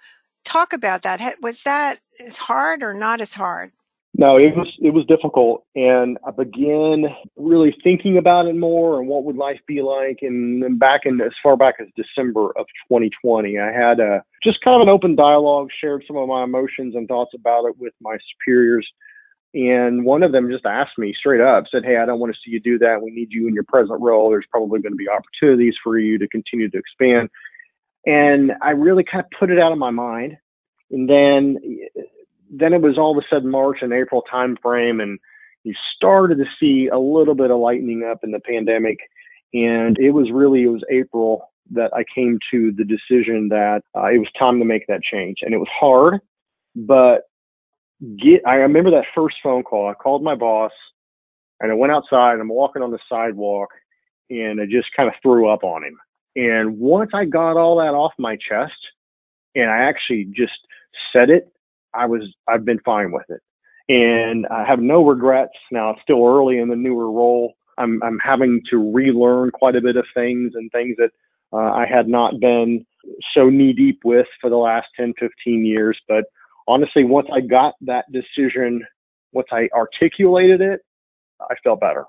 talk 0.45 0.73
about 0.73 1.03
that. 1.03 1.37
Was 1.43 1.63
that 1.65 1.99
as 2.25 2.37
hard 2.37 2.83
or 2.83 2.95
not 2.95 3.21
as 3.21 3.35
hard? 3.35 3.73
No, 4.19 4.39
it 4.39 4.57
was 4.57 4.73
it 4.81 4.95
was 4.95 5.05
difficult, 5.05 5.65
and 5.75 6.17
I 6.27 6.31
began 6.31 7.05
really 7.37 7.77
thinking 7.85 8.17
about 8.17 8.47
it 8.47 8.57
more 8.57 8.99
and 8.99 9.09
what 9.09 9.25
would 9.25 9.37
life 9.37 9.61
be 9.67 9.83
like. 9.83 10.21
And 10.23 10.63
then 10.63 10.79
back 10.79 11.01
in 11.05 11.21
as 11.21 11.33
far 11.43 11.55
back 11.55 11.75
as 11.81 11.89
December 11.97 12.47
of 12.59 12.65
2020, 12.89 13.59
I 13.59 13.71
had 13.71 14.01
a 14.01 14.25
just 14.43 14.63
kind 14.63 14.75
of 14.75 14.81
an 14.81 14.89
open 14.89 15.17
dialogue, 15.17 15.69
shared 15.79 16.05
some 16.07 16.17
of 16.17 16.29
my 16.29 16.45
emotions 16.45 16.95
and 16.95 17.07
thoughts 17.07 17.33
about 17.35 17.67
it 17.67 17.77
with 17.79 17.93
my 18.01 18.17
superiors. 18.33 18.89
And 19.55 20.05
one 20.05 20.23
of 20.23 20.33
them 20.33 20.51
just 20.51 20.67
asked 20.67 20.99
me 20.99 21.15
straight 21.15 21.41
up, 21.41 21.65
said, 21.71 21.85
"Hey, 21.85 21.97
I 21.97 22.05
don't 22.05 22.21
want 22.21 22.35
to 22.35 22.41
see 22.41 22.51
you 22.51 22.61
do 22.61 22.79
that. 22.79 23.01
We 23.01 23.11
need 23.11 23.33
you 23.33 23.49
in 23.49 23.55
your 23.55 23.65
present 23.65 24.01
role. 24.01 24.29
There's 24.31 24.47
probably 24.51 24.81
going 24.81 24.93
to 24.93 24.97
be 24.97 25.09
opportunities 25.09 25.77
for 25.83 25.99
you 25.99 26.19
to 26.19 26.29
continue 26.29 26.69
to 26.69 26.79
expand." 26.79 27.31
And 28.07 28.53
I 28.63 28.71
really 28.71 29.05
kind 29.05 29.25
of 29.25 29.31
put 29.39 29.51
it 29.51 29.59
out 29.59 29.73
of 29.73 29.79
my 29.79 29.91
mind. 29.91 30.37
And 30.91 31.09
then 31.09 31.59
then 32.51 32.73
it 32.73 32.81
was 32.81 32.99
all 32.99 33.17
of 33.17 33.25
a 33.25 33.27
sudden 33.29 33.51
March 33.51 33.79
and 33.83 33.93
April 33.93 34.23
timeframe, 34.33 35.03
and 35.03 35.19
you 35.65 35.75
started 35.95 36.39
to 36.39 36.45
see 36.61 36.89
a 36.89 36.99
little 36.99 37.35
bit 37.35 37.51
of 37.51 37.59
lightening 37.59 38.05
up 38.05 38.21
in 38.23 38.31
the 38.31 38.41
pandemic. 38.41 38.99
And 39.53 39.99
it 39.99 40.11
was 40.11 40.31
really 40.31 40.65
it 40.65 40.69
was 40.69 40.85
April 40.91 41.51
that 41.71 41.93
I 41.95 42.05
came 42.15 42.39
to 42.51 42.73
the 42.73 42.85
decision 42.85 43.49
that 43.49 43.83
uh, 43.97 44.07
it 44.07 44.19
was 44.19 44.29
time 44.39 44.59
to 44.59 44.65
make 44.65 44.87
that 44.87 45.03
change, 45.03 45.39
and 45.43 45.53
it 45.53 45.59
was 45.59 45.69
hard, 45.69 46.21
but 46.75 47.23
get. 48.19 48.43
I 48.47 48.57
remember 48.57 48.91
that 48.91 49.05
first 49.15 49.37
phone 49.43 49.63
call. 49.63 49.89
I 49.89 49.95
called 49.95 50.23
my 50.23 50.35
boss, 50.35 50.73
and 51.61 51.71
I 51.71 51.75
went 51.75 51.93
outside. 51.93 52.33
and 52.33 52.43
I'm 52.43 52.49
walking 52.49 52.83
on 52.83 52.91
the 52.91 52.99
sidewalk, 53.09 53.71
and 54.31 54.61
I 54.61 54.67
just 54.67 54.89
kind 54.97 55.09
of 55.09 55.15
threw 55.23 55.49
up 55.49 55.65
on 55.65 55.85
him. 55.85 55.99
And 56.37 56.79
once 56.79 57.11
I 57.15 57.25
got 57.25 57.57
all 57.57 57.77
that 57.79 57.95
off 57.95 58.13
my 58.19 58.37
chest, 58.37 58.77
and 59.55 59.71
I 59.71 59.79
actually 59.79 60.29
just 60.37 60.59
said 61.13 61.31
it, 61.31 61.51
I 61.95 62.07
was 62.07 62.23
I've 62.49 62.65
been 62.65 62.81
fine 62.81 63.13
with 63.13 63.27
it, 63.31 63.41
and 63.89 64.47
I 64.49 64.65
have 64.65 64.81
no 64.81 65.05
regrets. 65.05 65.57
Now 65.71 65.91
it's 65.91 66.03
still 66.03 66.25
early 66.25 66.59
in 66.59 66.69
the 66.69 66.77
newer 66.77 67.11
role. 67.11 67.55
I'm 67.79 68.03
I'm 68.03 68.19
having 68.19 68.63
to 68.71 68.93
relearn 68.93 69.51
quite 69.51 69.77
a 69.77 69.81
bit 69.81 69.97
of 69.97 70.05
things 70.15 70.53
and 70.55 70.71
things 70.73 70.97
that 70.99 71.11
uh, 71.53 71.73
I 71.73 71.87
had 71.87 72.09
not 72.09 72.41
been 72.41 72.85
so 73.33 73.49
knee 73.49 73.73
deep 73.73 74.01
with 74.05 74.27
for 74.41 74.51
the 74.51 74.57
last 74.57 74.89
10, 74.97 75.15
15 75.19 75.65
years. 75.65 75.99
But 76.09 76.25
honestly, 76.69 77.05
once 77.05 77.29
I 77.33 77.41
got 77.41 77.75
that 77.83 78.05
decision, 78.13 78.83
once 79.33 79.49
I 79.53 79.69
articulated 79.75 80.61
it, 80.61 80.81
I 81.41 81.55
felt 81.63 81.81
better. 81.81 82.05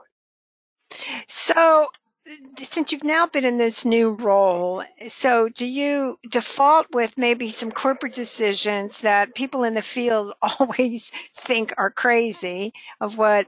So, 1.28 1.88
uh, 2.30 2.34
since 2.64 2.92
you've 2.92 3.04
now 3.04 3.28
been 3.28 3.46
in 3.46 3.58
this 3.58 3.86
new 3.86 4.12
role, 4.12 4.84
so 5.08 5.50
do 5.50 5.66
you 5.66 6.20
default 6.30 6.88
with 6.94 7.18
maybe 7.18 7.50
some 7.52 7.72
corporate 7.72 8.14
decisions 8.14 9.02
that 9.02 9.36
people 9.36 9.64
in 9.64 9.74
the 9.74 9.82
field 9.82 10.34
always 10.60 11.12
think 11.36 11.74
are 11.78 11.92
crazy 11.92 12.74
of 13.02 13.18
what 13.18 13.48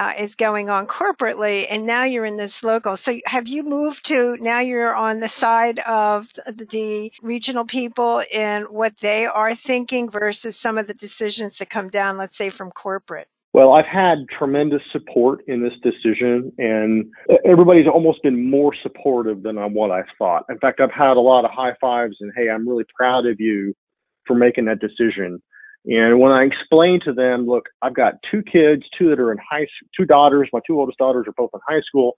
uh, 0.00 0.14
is 0.18 0.34
going 0.34 0.70
on 0.70 0.86
corporately, 0.86 1.66
and 1.68 1.84
now 1.84 2.04
you're 2.04 2.24
in 2.24 2.38
this 2.38 2.64
local. 2.64 2.96
So 2.96 3.18
have 3.26 3.48
you 3.48 3.62
moved 3.62 4.06
to 4.06 4.38
now 4.40 4.58
you're 4.58 4.94
on 4.94 5.20
the 5.20 5.28
side 5.28 5.78
of 5.80 6.30
the 6.46 7.12
regional 7.20 7.66
people 7.66 8.22
and 8.34 8.66
what 8.70 8.96
they 9.00 9.26
are 9.26 9.54
thinking 9.54 10.08
versus 10.08 10.56
some 10.56 10.78
of 10.78 10.86
the 10.86 10.94
decisions 10.94 11.58
that 11.58 11.68
come 11.68 11.90
down, 11.90 12.16
let's 12.16 12.38
say, 12.38 12.48
from 12.48 12.70
corporate? 12.70 13.28
Well, 13.52 13.74
I've 13.74 13.84
had 13.84 14.26
tremendous 14.38 14.80
support 14.90 15.40
in 15.48 15.62
this 15.62 15.74
decision, 15.82 16.50
and 16.56 17.04
everybody's 17.44 17.88
almost 17.88 18.22
been 18.22 18.48
more 18.48 18.72
supportive 18.82 19.42
than 19.42 19.56
what 19.74 19.90
I 19.90 20.04
thought. 20.16 20.44
In 20.48 20.58
fact, 20.60 20.80
I've 20.80 20.92
had 20.92 21.18
a 21.18 21.20
lot 21.20 21.44
of 21.44 21.50
high 21.50 21.74
fives 21.78 22.16
and, 22.20 22.32
hey, 22.34 22.48
I'm 22.48 22.66
really 22.66 22.86
proud 22.96 23.26
of 23.26 23.38
you 23.38 23.74
for 24.26 24.34
making 24.34 24.64
that 24.64 24.80
decision. 24.80 25.42
And 25.86 26.20
when 26.20 26.32
I 26.32 26.44
explained 26.44 27.02
to 27.06 27.12
them, 27.12 27.46
look, 27.46 27.68
I've 27.80 27.94
got 27.94 28.14
two 28.30 28.42
kids, 28.42 28.82
two 28.96 29.08
that 29.08 29.18
are 29.18 29.32
in 29.32 29.38
high, 29.38 29.66
two 29.96 30.04
daughters. 30.04 30.48
My 30.52 30.60
two 30.66 30.78
oldest 30.78 30.98
daughters 30.98 31.26
are 31.26 31.32
both 31.32 31.50
in 31.54 31.60
high 31.66 31.80
school. 31.80 32.16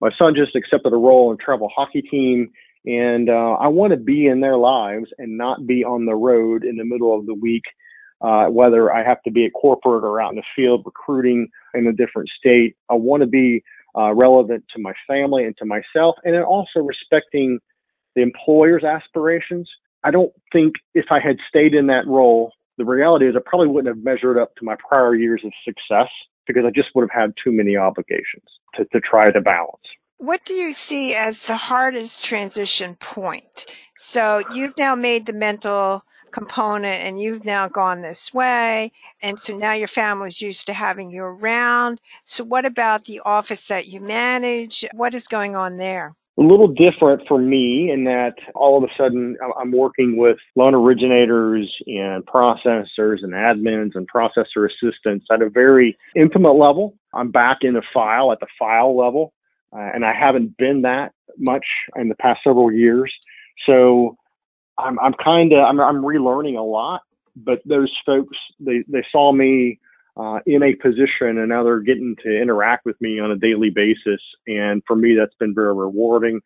My 0.00 0.10
son 0.16 0.34
just 0.34 0.54
accepted 0.54 0.92
a 0.92 0.96
role 0.96 1.32
in 1.32 1.38
travel 1.38 1.70
hockey 1.74 2.02
team, 2.02 2.50
and 2.86 3.30
uh, 3.30 3.54
I 3.54 3.66
want 3.68 3.92
to 3.92 3.96
be 3.96 4.26
in 4.26 4.40
their 4.40 4.56
lives 4.56 5.06
and 5.18 5.36
not 5.36 5.66
be 5.66 5.82
on 5.84 6.04
the 6.04 6.14
road 6.14 6.64
in 6.64 6.76
the 6.76 6.84
middle 6.84 7.18
of 7.18 7.26
the 7.26 7.34
week. 7.34 7.64
Uh, 8.20 8.46
whether 8.46 8.92
I 8.92 9.04
have 9.04 9.22
to 9.22 9.30
be 9.30 9.46
at 9.46 9.52
corporate 9.52 10.02
or 10.02 10.20
out 10.20 10.30
in 10.30 10.36
the 10.36 10.42
field 10.54 10.82
recruiting 10.84 11.48
in 11.74 11.86
a 11.86 11.92
different 11.92 12.28
state, 12.28 12.76
I 12.90 12.94
want 12.94 13.22
to 13.22 13.28
be 13.28 13.62
uh, 13.96 14.12
relevant 14.12 14.64
to 14.74 14.82
my 14.82 14.92
family 15.06 15.44
and 15.44 15.56
to 15.58 15.64
myself, 15.64 16.16
and 16.24 16.34
then 16.34 16.42
also 16.42 16.80
respecting 16.80 17.60
the 18.16 18.22
employer's 18.22 18.84
aspirations. 18.84 19.70
I 20.04 20.10
don't 20.10 20.32
think 20.52 20.74
if 20.94 21.06
I 21.10 21.20
had 21.20 21.38
stayed 21.48 21.74
in 21.74 21.86
that 21.88 22.06
role, 22.06 22.52
the 22.78 22.84
reality 22.84 23.28
is 23.28 23.34
I 23.36 23.40
probably 23.44 23.68
wouldn't 23.68 23.94
have 23.94 24.02
measured 24.02 24.38
up 24.38 24.56
to 24.56 24.64
my 24.64 24.76
prior 24.76 25.14
years 25.14 25.42
of 25.44 25.52
success 25.64 26.08
because 26.46 26.64
I 26.64 26.70
just 26.70 26.88
would 26.94 27.02
have 27.02 27.20
had 27.20 27.34
too 27.42 27.52
many 27.52 27.76
obligations 27.76 28.46
to, 28.76 28.86
to 28.86 29.00
try 29.00 29.30
to 29.30 29.40
balance. 29.40 29.84
What 30.16 30.44
do 30.44 30.54
you 30.54 30.72
see 30.72 31.14
as 31.14 31.44
the 31.44 31.56
hardest 31.56 32.24
transition 32.24 32.96
point? 32.96 33.66
So 33.96 34.42
you've 34.54 34.76
now 34.76 34.94
made 34.94 35.26
the 35.26 35.32
mental 35.32 36.02
component 36.30 37.02
and 37.02 37.20
you've 37.20 37.44
now 37.44 37.68
gone 37.68 38.02
this 38.02 38.32
way. 38.32 38.92
And 39.22 39.38
so 39.38 39.56
now 39.56 39.72
your 39.72 39.88
family's 39.88 40.40
used 40.40 40.66
to 40.66 40.72
having 40.72 41.10
you 41.10 41.22
around. 41.22 42.00
So 42.24 42.44
what 42.44 42.64
about 42.64 43.04
the 43.04 43.20
office 43.24 43.66
that 43.68 43.88
you 43.88 44.00
manage? 44.00 44.84
What 44.92 45.14
is 45.14 45.28
going 45.28 45.56
on 45.56 45.76
there? 45.76 46.14
A 46.38 46.42
little 46.42 46.68
different 46.68 47.26
for 47.26 47.38
me 47.38 47.90
in 47.90 48.04
that 48.04 48.34
all 48.54 48.78
of 48.78 48.88
a 48.88 48.94
sudden 48.96 49.36
I'm 49.58 49.72
working 49.72 50.16
with 50.16 50.38
loan 50.54 50.74
originators 50.74 51.74
and 51.86 52.24
processors 52.26 53.24
and 53.24 53.32
admins 53.32 53.96
and 53.96 54.08
processor 54.08 54.70
assistants 54.70 55.26
at 55.32 55.42
a 55.42 55.50
very 55.50 55.98
intimate 56.14 56.52
level. 56.52 56.96
I'm 57.12 57.30
back 57.32 57.58
in 57.62 57.74
the 57.74 57.82
file 57.92 58.30
at 58.30 58.38
the 58.38 58.46
file 58.56 58.96
level, 58.96 59.32
uh, 59.72 59.90
and 59.92 60.04
I 60.04 60.12
haven't 60.12 60.56
been 60.58 60.82
that 60.82 61.12
much 61.38 61.66
in 61.96 62.08
the 62.08 62.14
past 62.14 62.44
several 62.44 62.70
years. 62.70 63.12
So 63.66 64.16
I'm, 64.78 64.98
I'm 65.00 65.14
kind 65.14 65.52
of 65.52 65.58
I'm, 65.58 65.80
I'm 65.80 66.02
relearning 66.02 66.56
a 66.56 66.62
lot. 66.62 67.02
But 67.34 67.60
those 67.64 67.92
folks 68.04 68.36
they 68.60 68.84
they 68.88 69.04
saw 69.10 69.32
me 69.32 69.78
uh, 70.18 70.40
in 70.46 70.62
a 70.62 70.74
position 70.74 71.38
and 71.38 71.48
now 71.48 71.62
they're 71.62 71.80
getting 71.80 72.16
to 72.24 72.40
interact 72.40 72.84
with 72.84 73.00
me 73.00 73.20
on 73.20 73.30
a 73.30 73.36
daily 73.36 73.70
basis. 73.70 74.20
And 74.46 74.82
for 74.86 74.96
me, 74.96 75.14
that's 75.14 75.34
been 75.36 75.54
very 75.54 75.74
rewarding. 75.74 76.40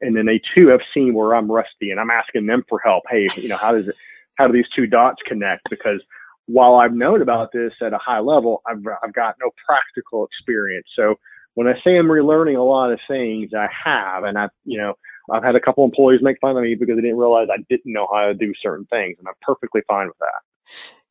And 0.00 0.16
then 0.16 0.26
they 0.26 0.40
too 0.54 0.66
have 0.68 0.80
seen 0.92 1.14
where 1.14 1.34
I'm 1.34 1.50
rusty 1.50 1.90
and 1.90 2.00
I'm 2.00 2.10
asking 2.10 2.46
them 2.46 2.64
for 2.68 2.80
help. 2.84 3.04
Hey, 3.08 3.28
you 3.36 3.48
know, 3.48 3.56
how 3.56 3.72
does 3.72 3.88
it, 3.88 3.94
how 4.34 4.48
do 4.48 4.52
these 4.52 4.68
two 4.74 4.86
dots 4.86 5.22
connect? 5.24 5.70
Because 5.70 6.00
while 6.46 6.74
I've 6.74 6.94
known 6.94 7.22
about 7.22 7.52
this 7.52 7.72
at 7.80 7.92
a 7.92 7.98
high 7.98 8.18
level, 8.18 8.62
I've, 8.66 8.82
I've 9.04 9.12
got 9.12 9.36
no 9.40 9.50
practical 9.64 10.26
experience. 10.26 10.88
So 10.96 11.14
when 11.54 11.68
I 11.68 11.74
say 11.84 11.96
I'm 11.96 12.06
relearning 12.06 12.58
a 12.58 12.62
lot 12.62 12.90
of 12.90 12.98
things, 13.06 13.52
I 13.54 13.68
have, 13.84 14.24
and 14.24 14.36
I've, 14.36 14.50
you 14.64 14.78
know, 14.78 14.94
I've 15.30 15.44
had 15.44 15.54
a 15.54 15.60
couple 15.60 15.84
employees 15.84 16.20
make 16.22 16.38
fun 16.40 16.56
of 16.56 16.62
me 16.64 16.74
because 16.74 16.96
they 16.96 17.02
didn't 17.02 17.18
realize 17.18 17.46
I 17.52 17.62
didn't 17.68 17.92
know 17.92 18.08
how 18.12 18.26
to 18.26 18.34
do 18.34 18.52
certain 18.60 18.86
things, 18.86 19.16
and 19.18 19.28
I'm 19.28 19.34
perfectly 19.40 19.82
fine 19.86 20.08
with 20.08 20.18
that. 20.18 20.51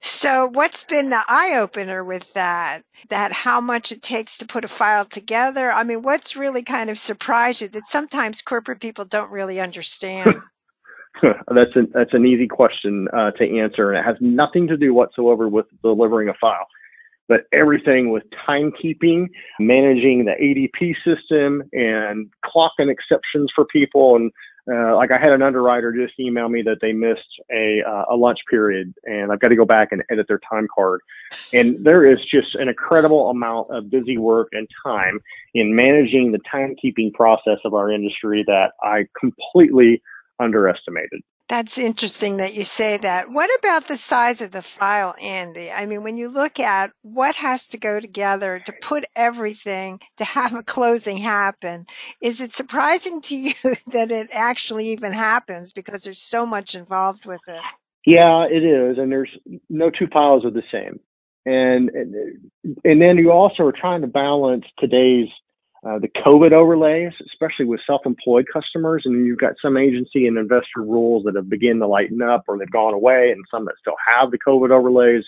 So, 0.03 0.47
what's 0.47 0.83
been 0.83 1.11
the 1.11 1.21
eye 1.27 1.55
opener 1.57 2.03
with 2.03 2.33
that? 2.33 2.81
That 3.09 3.31
how 3.31 3.61
much 3.61 3.91
it 3.91 4.01
takes 4.01 4.35
to 4.39 4.47
put 4.47 4.65
a 4.65 4.67
file 4.67 5.05
together? 5.05 5.71
I 5.71 5.83
mean, 5.83 6.01
what's 6.01 6.35
really 6.35 6.63
kind 6.63 6.89
of 6.89 6.97
surprised 6.97 7.61
you 7.61 7.67
that 7.69 7.87
sometimes 7.87 8.41
corporate 8.41 8.81
people 8.81 9.05
don't 9.05 9.31
really 9.31 9.59
understand? 9.59 10.35
that's 11.21 11.75
an 11.75 11.91
that's 11.93 12.13
an 12.13 12.25
easy 12.25 12.47
question 12.47 13.07
uh, 13.13 13.29
to 13.31 13.59
answer, 13.59 13.91
and 13.91 13.99
it 13.99 14.03
has 14.03 14.17
nothing 14.19 14.67
to 14.67 14.77
do 14.77 14.93
whatsoever 14.93 15.47
with 15.47 15.67
delivering 15.83 16.29
a 16.29 16.33
file, 16.41 16.65
but 17.27 17.41
everything 17.53 18.09
with 18.09 18.23
timekeeping, 18.47 19.27
managing 19.59 20.25
the 20.25 20.33
ADP 20.41 20.95
system, 21.05 21.61
and 21.73 22.31
clocking 22.43 22.89
exceptions 22.89 23.51
for 23.53 23.65
people, 23.65 24.15
and 24.15 24.31
uh, 24.71 24.95
like 24.95 25.11
I 25.11 25.17
had 25.17 25.31
an 25.31 25.41
underwriter 25.41 25.91
just 25.91 26.19
email 26.19 26.49
me 26.49 26.61
that 26.63 26.77
they 26.81 26.93
missed 26.93 27.41
a 27.51 27.81
uh, 27.87 28.05
a 28.11 28.15
lunch 28.15 28.39
period, 28.49 28.93
and 29.05 29.31
I've 29.31 29.39
got 29.39 29.47
to 29.47 29.55
go 29.55 29.65
back 29.65 29.89
and 29.91 30.03
edit 30.11 30.27
their 30.27 30.39
time 30.49 30.67
card. 30.73 31.01
And 31.53 31.83
there 31.83 32.05
is 32.05 32.19
just 32.31 32.55
an 32.55 32.67
incredible 32.67 33.29
amount 33.29 33.69
of 33.71 33.89
busy 33.89 34.17
work 34.17 34.49
and 34.51 34.67
time 34.85 35.19
in 35.53 35.75
managing 35.75 36.31
the 36.31 36.39
timekeeping 36.39 37.13
process 37.13 37.57
of 37.65 37.73
our 37.73 37.91
industry 37.91 38.43
that 38.47 38.71
I 38.83 39.07
completely 39.19 40.01
underestimated. 40.39 41.21
That's 41.49 41.77
interesting 41.77 42.37
that 42.37 42.53
you 42.53 42.63
say 42.63 42.97
that. 42.97 43.29
What 43.29 43.49
about 43.59 43.87
the 43.87 43.97
size 43.97 44.39
of 44.39 44.51
the 44.51 44.61
file, 44.61 45.15
Andy? 45.21 45.69
I 45.69 45.85
mean, 45.85 46.01
when 46.01 46.15
you 46.15 46.29
look 46.29 46.59
at 46.61 46.91
what 47.01 47.35
has 47.35 47.67
to 47.67 47.77
go 47.77 47.99
together 47.99 48.61
to 48.65 48.73
put 48.81 49.03
everything 49.17 49.99
to 50.17 50.23
have 50.23 50.53
a 50.53 50.63
closing 50.63 51.17
happen, 51.17 51.87
is 52.21 52.39
it 52.39 52.53
surprising 52.53 53.21
to 53.23 53.35
you 53.35 53.53
that 53.87 54.11
it 54.11 54.29
actually 54.31 54.89
even 54.89 55.11
happens 55.11 55.73
because 55.73 56.03
there's 56.03 56.21
so 56.21 56.45
much 56.45 56.73
involved 56.73 57.25
with 57.25 57.41
it? 57.47 57.61
Yeah, 58.05 58.45
it 58.45 58.63
is, 58.63 58.97
and 58.97 59.11
there's 59.11 59.37
no 59.69 59.89
two 59.89 60.07
files 60.07 60.45
are 60.45 60.51
the 60.51 60.63
same. 60.71 60.99
And 61.45 61.89
and, 61.89 62.15
and 62.83 63.01
then 63.01 63.17
you 63.17 63.31
also 63.31 63.63
are 63.63 63.71
trying 63.71 64.01
to 64.01 64.07
balance 64.07 64.65
today's 64.79 65.27
uh, 65.83 65.97
the 65.97 66.09
COVID 66.09 66.51
overlays, 66.51 67.13
especially 67.25 67.65
with 67.65 67.81
self-employed 67.87 68.45
customers, 68.51 69.03
and 69.05 69.25
you've 69.25 69.39
got 69.39 69.53
some 69.61 69.77
agency 69.77 70.27
and 70.27 70.37
investor 70.37 70.81
rules 70.81 71.23
that 71.23 71.35
have 71.35 71.49
begun 71.49 71.79
to 71.79 71.87
lighten 71.87 72.21
up 72.21 72.43
or 72.47 72.57
they've 72.57 72.69
gone 72.69 72.93
away, 72.93 73.31
and 73.31 73.43
some 73.49 73.65
that 73.65 73.75
still 73.79 73.95
have 74.07 74.29
the 74.29 74.37
COVID 74.37 74.69
overlays. 74.69 75.25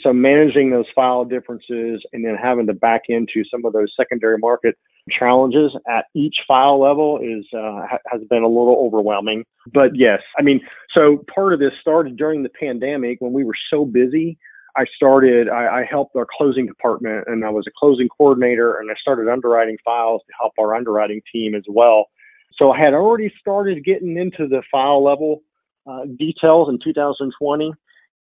So 0.00 0.12
managing 0.12 0.70
those 0.70 0.86
file 0.94 1.24
differences 1.24 2.04
and 2.12 2.24
then 2.24 2.34
having 2.34 2.66
to 2.66 2.74
back 2.74 3.02
into 3.08 3.44
some 3.44 3.64
of 3.64 3.72
those 3.72 3.94
secondary 3.96 4.38
market 4.38 4.76
challenges 5.10 5.76
at 5.88 6.06
each 6.14 6.38
file 6.48 6.80
level 6.80 7.20
is 7.22 7.46
uh, 7.56 7.86
has 8.10 8.22
been 8.28 8.42
a 8.42 8.48
little 8.48 8.76
overwhelming. 8.84 9.44
But 9.72 9.94
yes, 9.94 10.20
I 10.36 10.42
mean, 10.42 10.60
so 10.96 11.24
part 11.32 11.52
of 11.52 11.60
this 11.60 11.72
started 11.80 12.16
during 12.16 12.42
the 12.42 12.48
pandemic 12.48 13.20
when 13.20 13.32
we 13.32 13.44
were 13.44 13.54
so 13.70 13.84
busy 13.84 14.36
I 14.76 14.84
started, 14.96 15.48
I, 15.48 15.80
I, 15.80 15.84
helped 15.88 16.16
our 16.16 16.26
closing 16.36 16.66
department 16.66 17.24
and 17.28 17.44
I 17.44 17.50
was 17.50 17.64
a 17.68 17.70
closing 17.78 18.08
coordinator 18.08 18.78
and 18.78 18.90
I 18.90 18.94
started 18.94 19.28
underwriting 19.28 19.78
files 19.84 20.22
to 20.26 20.32
help 20.40 20.52
our 20.58 20.74
underwriting 20.74 21.22
team 21.32 21.54
as 21.54 21.62
well. 21.68 22.06
So 22.56 22.72
I 22.72 22.78
had 22.78 22.92
already 22.94 23.32
started 23.38 23.84
getting 23.84 24.16
into 24.16 24.48
the 24.48 24.62
file 24.70 25.02
level 25.02 25.42
uh, 25.86 26.06
details 26.18 26.68
in 26.68 26.78
2020. 26.82 27.72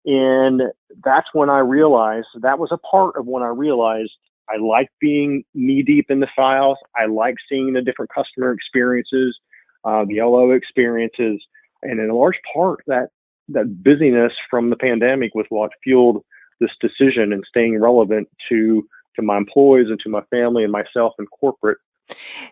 And 0.07 0.63
that's 1.05 1.29
when 1.33 1.51
I 1.51 1.59
realized 1.59 2.29
that 2.41 2.59
was 2.59 2.71
a 2.73 2.79
part 2.79 3.17
of 3.17 3.27
when 3.27 3.43
I 3.43 3.49
realized 3.49 4.13
I 4.49 4.57
like 4.57 4.89
being 5.01 5.45
knee 5.55 5.83
deep 5.83 6.07
in 6.11 6.21
the 6.21 6.29
files. 6.35 6.79
I 6.97 7.07
like 7.07 7.37
seeing 7.49 7.73
the 7.73 7.83
different 7.83 8.11
customer 8.13 8.53
experiences, 8.53 9.39
uh, 9.85 10.05
the 10.07 10.21
LO 10.23 10.51
experiences, 10.51 11.45
and 11.83 12.01
in 12.01 12.11
a 12.11 12.17
large 12.17 12.41
part 12.53 12.81
that 12.87 13.09
that 13.49 13.83
busyness 13.83 14.33
from 14.49 14.71
the 14.71 14.77
pandemic 14.77 15.35
was 15.35 15.47
what 15.49 15.71
fueled 15.83 16.25
this 16.61 16.71
decision 16.81 17.33
and 17.33 17.45
staying 17.49 17.81
relevant 17.81 18.29
to 18.49 18.87
to 19.17 19.23
my 19.23 19.37
employees 19.37 19.89
and 19.89 19.99
to 20.01 20.09
my 20.09 20.23
family 20.31 20.63
and 20.63 20.73
myself 20.73 21.15
and 21.19 21.29
corporate. 21.31 21.79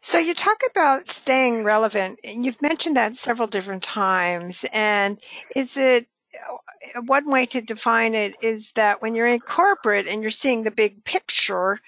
So 0.00 0.18
you 0.18 0.34
talk 0.34 0.58
about 0.70 1.08
staying 1.08 1.64
relevant, 1.64 2.18
and 2.24 2.44
you've 2.44 2.62
mentioned 2.62 2.96
that 2.96 3.16
several 3.16 3.48
different 3.48 3.82
times. 3.82 4.64
And 4.72 5.18
is 5.54 5.76
it 5.76 6.06
uh, 6.96 7.00
one 7.02 7.30
way 7.30 7.46
to 7.46 7.60
define 7.60 8.14
it 8.14 8.34
is 8.42 8.72
that 8.72 9.02
when 9.02 9.14
you're 9.14 9.26
in 9.26 9.40
corporate 9.40 10.06
and 10.06 10.22
you're 10.22 10.30
seeing 10.30 10.62
the 10.62 10.70
big 10.70 11.04
picture, 11.04 11.80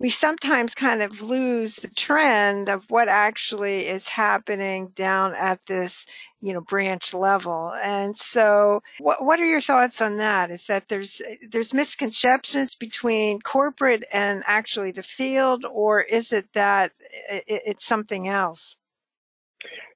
we 0.00 0.10
sometimes 0.10 0.74
kind 0.74 1.02
of 1.02 1.22
lose 1.22 1.76
the 1.76 1.88
trend 1.88 2.68
of 2.68 2.84
what 2.90 3.08
actually 3.08 3.86
is 3.86 4.08
happening 4.08 4.88
down 4.94 5.34
at 5.34 5.64
this, 5.66 6.06
you 6.40 6.52
know, 6.52 6.60
branch 6.60 7.14
level. 7.14 7.72
And 7.82 8.16
so 8.16 8.82
what, 8.98 9.24
what 9.24 9.40
are 9.40 9.46
your 9.46 9.60
thoughts 9.60 10.00
on 10.00 10.16
that? 10.18 10.50
Is 10.50 10.66
that 10.66 10.88
there's, 10.88 11.22
there's 11.48 11.72
misconceptions 11.72 12.74
between 12.74 13.40
corporate 13.40 14.04
and 14.12 14.42
actually 14.46 14.90
the 14.90 15.02
field, 15.02 15.64
or 15.70 16.02
is 16.02 16.32
it 16.32 16.46
that 16.54 16.92
it, 17.30 17.44
it's 17.46 17.86
something 17.86 18.28
else? 18.28 18.76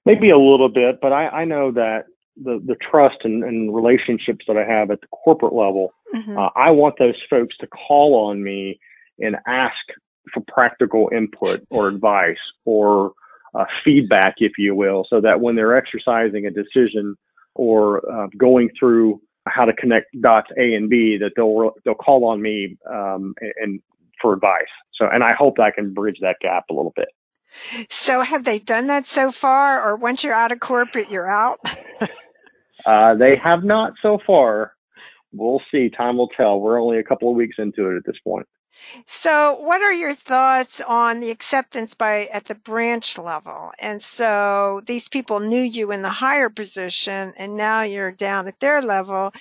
Maybe 0.07 0.31
a 0.31 0.39
little 0.39 0.71
bit, 0.71 1.01
but 1.03 1.13
I, 1.13 1.29
I 1.29 1.45
know 1.45 1.73
that 1.73 2.05
the, 2.43 2.63
the 2.65 2.77
trust 2.77 3.19
and, 3.25 3.43
and 3.43 3.75
relationships 3.75 4.45
that 4.47 4.57
I 4.57 4.65
have 4.65 4.91
at 4.91 5.01
the 5.01 5.09
corporate 5.09 5.53
level, 5.53 5.93
mm-hmm. 6.15 6.39
uh, 6.39 6.51
I 6.55 6.71
want 6.71 6.95
those 6.99 7.21
folks 7.29 7.57
to 7.59 7.67
call 7.67 8.15
on 8.15 8.43
me 8.43 8.81
and 9.19 9.37
ask 9.47 9.77
for 10.33 10.43
practical 10.47 11.11
input 11.15 11.65
or 11.71 11.89
advice 11.89 12.39
or 12.65 13.13
uh, 13.55 13.65
feedback, 13.85 14.37
if 14.39 14.53
you 14.59 14.75
will, 14.75 15.07
so 15.09 15.21
that 15.21 15.41
when 15.41 15.57
they're 15.57 15.77
exercising 15.77 16.47
a 16.47 16.51
decision 16.51 17.17
or 17.55 18.03
uh, 18.11 18.29
going 18.37 18.71
through 18.79 19.21
how 19.47 19.65
to 19.65 19.73
connect 19.73 20.07
dots 20.21 20.51
A 20.59 20.75
and 20.75 20.91
B, 20.91 21.17
that 21.19 21.33
they'll 21.37 21.73
they'll 21.85 21.95
call 21.95 22.25
on 22.27 22.43
me 22.43 22.77
um, 22.91 23.35
and, 23.41 23.53
and 23.57 23.83
for 24.21 24.33
advice. 24.33 24.69
So, 24.93 25.07
and 25.07 25.23
I 25.23 25.35
hope 25.35 25.59
I 25.59 25.71
can 25.71 25.95
bridge 25.95 26.19
that 26.21 26.37
gap 26.41 26.65
a 26.71 26.75
little 26.75 26.93
bit. 26.95 27.09
So, 27.89 28.21
have 28.21 28.45
they 28.45 28.59
done 28.59 28.87
that 28.89 29.07
so 29.07 29.33
far, 29.33 29.83
or 29.83 29.97
once 29.97 30.23
you're 30.23 30.35
out 30.35 30.53
of 30.53 30.61
corporate, 30.61 31.11
you're 31.11 31.31
out? 31.31 31.59
uh, 32.87 33.15
they 33.15 33.37
have 33.43 33.65
not 33.65 33.95
so 34.03 34.19
far. 34.27 34.75
We'll 35.33 35.63
see. 35.71 35.91
Time 35.91 36.19
will 36.19 36.29
tell. 36.29 36.61
We're 36.61 36.81
only 36.81 36.99
a 36.99 37.05
couple 37.05 37.31
of 37.31 37.37
weeks 37.37 37.57
into 37.59 37.89
it 37.91 37.97
at 37.97 38.05
this 38.05 38.19
point. 38.23 38.47
So, 39.07 39.59
what 39.61 39.83
are 39.83 39.93
your 39.93 40.15
thoughts 40.15 40.81
on 40.81 41.21
the 41.21 41.31
acceptance 41.31 41.95
by 41.95 42.27
at 42.27 42.47
the 42.47 42.55
branch 42.55 43.19
level? 43.19 43.73
And 43.79 44.03
so, 44.03 44.83
these 44.87 45.09
people 45.09 45.41
knew 45.41 45.63
you 45.63 45.91
in 45.93 46.03
the 46.03 46.11
higher 46.11 46.49
position, 46.49 47.33
and 47.37 47.57
now 47.57 47.83
you're 47.83 48.13
down 48.13 48.49
at 48.49 48.61
their 48.61 48.83
level. 48.83 49.33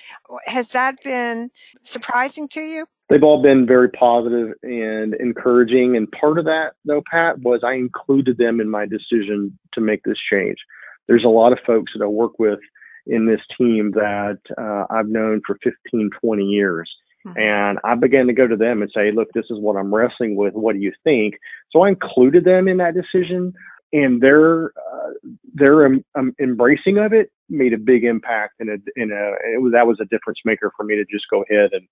Has 0.46 0.68
that 0.68 1.02
been 1.02 1.50
surprising 1.84 2.48
to 2.48 2.60
you? 2.60 2.86
They've 3.08 3.22
all 3.22 3.40
been 3.42 3.66
very 3.66 3.88
positive 3.88 4.52
and 4.62 5.14
encouraging. 5.14 5.96
And 5.96 6.10
part 6.12 6.38
of 6.38 6.44
that, 6.44 6.74
though, 6.84 7.02
Pat, 7.10 7.38
was 7.38 7.60
I 7.64 7.72
included 7.72 8.36
them 8.36 8.60
in 8.60 8.68
my 8.68 8.84
decision 8.84 9.58
to 9.72 9.80
make 9.80 10.02
this 10.04 10.18
change. 10.30 10.58
There's 11.06 11.24
a 11.24 11.28
lot 11.28 11.52
of 11.52 11.58
folks 11.66 11.92
that 11.94 12.04
I 12.04 12.08
work 12.08 12.38
with 12.38 12.60
in 13.06 13.26
this 13.26 13.40
team 13.56 13.92
that 13.92 14.38
uh, 14.58 14.84
I've 14.90 15.08
known 15.08 15.40
for 15.46 15.56
15, 15.64 16.10
20 16.20 16.44
years 16.44 16.94
Mm-hmm. 17.26 17.38
And 17.38 17.78
I 17.84 17.94
began 17.94 18.26
to 18.28 18.32
go 18.32 18.46
to 18.46 18.56
them 18.56 18.82
and 18.82 18.90
say, 18.94 19.10
look, 19.10 19.28
this 19.34 19.46
is 19.50 19.58
what 19.58 19.76
I'm 19.76 19.94
wrestling 19.94 20.36
with. 20.36 20.54
What 20.54 20.74
do 20.74 20.80
you 20.80 20.92
think? 21.04 21.34
So 21.70 21.82
I 21.82 21.88
included 21.88 22.44
them 22.44 22.68
in 22.68 22.76
that 22.78 22.94
decision, 22.94 23.52
and 23.92 24.20
their 24.20 24.66
uh, 24.66 25.10
their 25.54 25.86
um, 25.86 26.04
um, 26.16 26.34
embracing 26.40 26.98
of 26.98 27.12
it 27.12 27.30
made 27.48 27.72
a 27.72 27.78
big 27.78 28.04
impact. 28.04 28.54
And 28.60 28.70
a, 28.70 28.78
in 28.96 29.10
a 29.10 29.54
it 29.54 29.60
was 29.60 29.72
that 29.72 29.86
was 29.86 29.98
a 30.00 30.06
difference 30.06 30.38
maker 30.44 30.72
for 30.76 30.84
me 30.84 30.96
to 30.96 31.04
just 31.10 31.26
go 31.30 31.44
ahead 31.48 31.70
and 31.72 31.86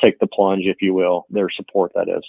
take 0.00 0.18
the 0.18 0.26
plunge, 0.26 0.64
if 0.64 0.82
you 0.82 0.94
will. 0.94 1.26
Their 1.30 1.50
support, 1.50 1.92
that 1.94 2.08
is. 2.08 2.24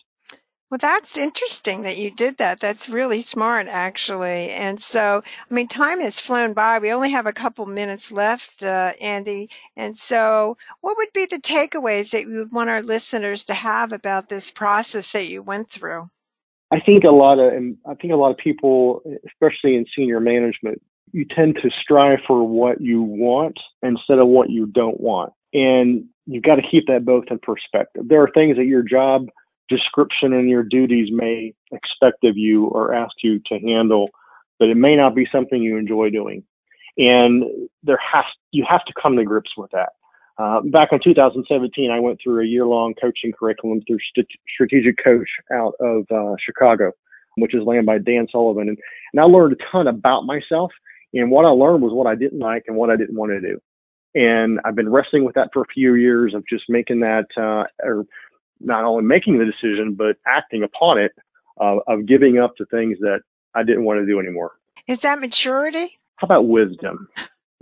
Well, 0.70 0.78
that's 0.78 1.16
interesting 1.16 1.84
that 1.84 1.98
you 1.98 2.12
did 2.12 2.38
that. 2.40 2.60
That's 2.60 2.90
really 2.90 3.22
smart, 3.22 3.68
actually. 3.70 4.50
And 4.50 4.82
so, 4.82 5.24
I 5.50 5.54
mean, 5.54 5.70
time 5.70 6.02
has 6.02 6.20
flown 6.20 6.52
by. 6.52 6.78
We 6.80 6.92
only 6.92 7.10
have 7.12 7.26
a 7.26 7.32
couple 7.32 7.66
minutes 7.66 8.12
left, 8.12 8.64
uh, 8.64 8.92
Andy. 9.00 9.50
And 9.78 9.98
so, 9.98 10.58
what 10.82 10.98
would 10.98 11.14
be 11.14 11.26
the 11.26 11.40
takeaways 11.40 12.12
that 12.12 12.24
you 12.24 12.40
would 12.40 12.52
want 12.52 12.70
our 12.70 12.82
listeners 12.82 13.46
to 13.46 13.54
have 13.54 13.94
about 13.94 14.28
this 14.28 14.52
process 14.52 15.14
that 15.14 15.30
you 15.30 15.42
went 15.42 15.70
through? 15.70 16.10
I 16.70 16.82
think 16.82 17.06
a 17.06 17.12
lot 17.12 17.40
of, 17.40 17.54
I 17.90 17.94
think 17.94 18.12
a 18.12 18.18
lot 18.18 18.32
of 18.32 18.38
people, 18.38 19.02
especially 19.26 19.78
in 19.78 19.86
senior 19.96 20.20
management, 20.20 20.82
you 21.14 21.24
tend 21.24 21.60
to 21.64 21.70
strive 21.82 22.20
for 22.28 22.44
what 22.44 22.82
you 22.82 23.02
want 23.02 23.58
instead 23.82 24.20
of 24.20 24.28
what 24.28 24.50
you 24.50 24.66
don't 24.66 25.00
want. 25.00 25.32
And 25.54 26.06
you've 26.26 26.44
got 26.44 26.56
to 26.56 26.62
keep 26.62 26.88
that 26.88 27.06
both 27.06 27.26
in 27.32 27.40
perspective. 27.40 28.10
There 28.10 28.22
are 28.22 28.30
things 28.34 28.58
that 28.58 28.66
your 28.66 28.84
job 28.84 29.30
description 29.70 30.34
and 30.34 30.50
your 30.50 30.64
duties 30.64 31.10
may 31.12 31.54
expect 31.72 32.24
of 32.24 32.38
you 32.38 32.66
or 32.66 32.94
ask 32.94 33.16
you 33.24 33.40
to 33.48 33.60
handle, 33.60 34.10
but 34.60 34.70
it 34.70 34.78
may 34.78 34.96
not 34.96 35.16
be 35.16 35.28
something 35.32 35.62
you 35.62 35.78
enjoy 35.78 36.10
doing. 36.10 36.44
And 36.98 37.44
there 37.84 38.00
has 38.02 38.26
you 38.52 38.66
have 38.68 38.84
to 38.86 38.94
come 39.02 39.16
to 39.18 39.24
grips 39.24 39.52
with 39.56 39.72
that. 39.72 39.90
Uh, 40.40 40.62
back 40.62 40.90
in 40.92 41.00
2017, 41.00 41.90
I 41.90 42.00
went 42.00 42.20
through 42.22 42.44
a 42.44 42.46
year-long 42.46 42.94
coaching 43.02 43.32
curriculum 43.32 43.82
through 43.88 43.98
St- 44.10 44.28
Strategic 44.54 45.04
Coach 45.04 45.30
out 45.52 45.74
of 45.80 46.06
uh, 46.12 46.36
Chicago, 46.40 46.92
which 47.38 47.56
is 47.56 47.64
led 47.64 47.86
by 47.88 47.98
Dan 47.98 48.28
Sullivan, 48.32 48.70
and, 48.70 48.78
and 49.14 49.20
I 49.20 49.24
learned 49.24 49.54
a 49.54 49.72
ton 49.72 49.88
about 49.88 50.26
myself. 50.26 50.72
And 51.14 51.32
what 51.32 51.46
I 51.46 51.50
learned 51.50 51.82
was 51.82 51.94
what 51.94 52.06
I 52.06 52.14
didn't 52.14 52.40
like 52.40 52.66
and 52.68 52.76
what 52.76 52.92
I 52.92 52.96
didn't 52.96 53.16
want 53.16 53.32
to 53.32 53.42
do. 53.42 53.60
And 54.14 54.60
I've 54.66 54.76
been 54.76 54.90
wrestling 54.90 55.24
with 55.24 55.36
that 55.36 55.50
for 55.54 55.62
a 55.62 55.74
few 55.74 55.96
years 55.96 56.34
of 56.34 56.44
just 56.48 56.66
making 56.70 57.00
that 57.02 57.26
uh, 57.38 57.66
or 57.84 58.06
not 58.60 58.84
only 58.84 59.04
making 59.04 59.38
the 59.38 59.46
decision 59.46 59.94
but 59.94 60.18
acting 60.26 60.64
upon 60.64 61.00
it 61.00 61.12
uh, 61.60 61.78
of 61.88 62.06
giving 62.06 62.40
up 62.40 62.56
to 62.58 62.66
things 62.66 62.98
that 63.00 63.22
I 63.56 63.64
didn't 63.64 63.86
want 63.86 64.00
to 64.00 64.06
do 64.06 64.20
anymore. 64.20 64.54
Is 64.88 65.00
that 65.02 65.20
maturity? 65.20 65.98
How 66.18 66.26
about 66.26 66.48
wisdom? 66.48 67.08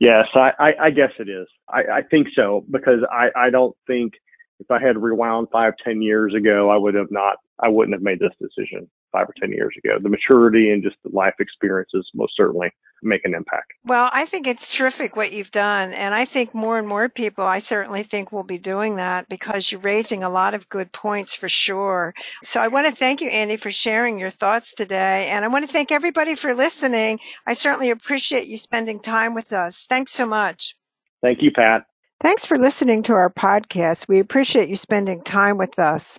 yes, 0.00 0.24
I, 0.34 0.52
I, 0.58 0.72
I, 0.82 0.90
guess 0.90 1.12
it 1.18 1.28
is. 1.28 1.46
I, 1.68 1.82
I 1.92 2.02
think 2.02 2.28
so 2.34 2.64
because 2.70 3.00
I, 3.10 3.28
I 3.36 3.50
don't 3.50 3.76
think 3.86 4.14
if 4.58 4.70
I 4.70 4.80
had 4.80 4.98
rewound 4.98 5.48
five, 5.52 5.74
ten 5.82 6.02
years 6.02 6.34
ago, 6.34 6.70
I 6.70 6.76
would 6.76 6.94
have 6.94 7.10
not, 7.10 7.36
I 7.60 7.68
wouldn't 7.68 7.94
have 7.94 8.02
made 8.02 8.18
this 8.18 8.32
decision 8.40 8.88
five 9.16 9.28
or 9.28 9.34
10 9.40 9.52
years 9.52 9.74
ago. 9.82 9.98
The 10.02 10.08
maturity 10.08 10.70
and 10.70 10.82
just 10.82 10.96
the 11.02 11.10
life 11.10 11.34
experiences 11.38 12.08
most 12.14 12.34
certainly 12.36 12.70
make 13.02 13.24
an 13.24 13.34
impact. 13.34 13.72
Well, 13.84 14.10
I 14.12 14.24
think 14.24 14.46
it's 14.46 14.74
terrific 14.74 15.16
what 15.16 15.32
you've 15.32 15.50
done. 15.50 15.92
And 15.92 16.14
I 16.14 16.24
think 16.24 16.54
more 16.54 16.78
and 16.78 16.88
more 16.88 17.08
people, 17.08 17.44
I 17.44 17.58
certainly 17.58 18.02
think 18.02 18.32
will 18.32 18.42
be 18.42 18.58
doing 18.58 18.96
that 18.96 19.28
because 19.28 19.70
you're 19.70 19.80
raising 19.80 20.22
a 20.22 20.28
lot 20.28 20.54
of 20.54 20.68
good 20.68 20.92
points 20.92 21.34
for 21.34 21.48
sure. 21.48 22.14
So 22.42 22.60
I 22.60 22.68
want 22.68 22.86
to 22.86 22.94
thank 22.94 23.20
you, 23.20 23.30
Andy, 23.30 23.56
for 23.56 23.70
sharing 23.70 24.18
your 24.18 24.30
thoughts 24.30 24.72
today. 24.72 25.28
And 25.28 25.44
I 25.44 25.48
want 25.48 25.66
to 25.66 25.72
thank 25.72 25.92
everybody 25.92 26.34
for 26.34 26.54
listening. 26.54 27.20
I 27.46 27.54
certainly 27.54 27.90
appreciate 27.90 28.46
you 28.46 28.58
spending 28.58 29.00
time 29.00 29.34
with 29.34 29.52
us. 29.52 29.86
Thanks 29.88 30.12
so 30.12 30.26
much. 30.26 30.76
Thank 31.22 31.42
you, 31.42 31.50
Pat. 31.52 31.82
Thanks 32.20 32.46
for 32.46 32.58
listening 32.58 33.02
to 33.04 33.12
our 33.12 33.30
podcast. 33.30 34.08
We 34.08 34.20
appreciate 34.20 34.70
you 34.70 34.76
spending 34.76 35.22
time 35.22 35.58
with 35.58 35.78
us. 35.78 36.18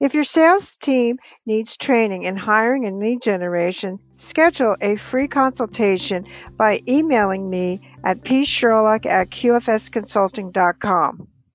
If 0.00 0.14
your 0.14 0.24
sales 0.24 0.76
team 0.76 1.18
needs 1.46 1.76
training 1.76 2.24
in 2.24 2.36
hiring 2.36 2.86
and 2.86 2.98
lead 2.98 3.22
generation, 3.22 3.98
schedule 4.14 4.76
a 4.80 4.96
free 4.96 5.28
consultation 5.28 6.26
by 6.56 6.80
emailing 6.88 7.48
me 7.48 7.80
at 8.04 8.22
psherlock 8.22 9.06
at 9.06 9.30
qfsconsulting.com. 9.30 11.28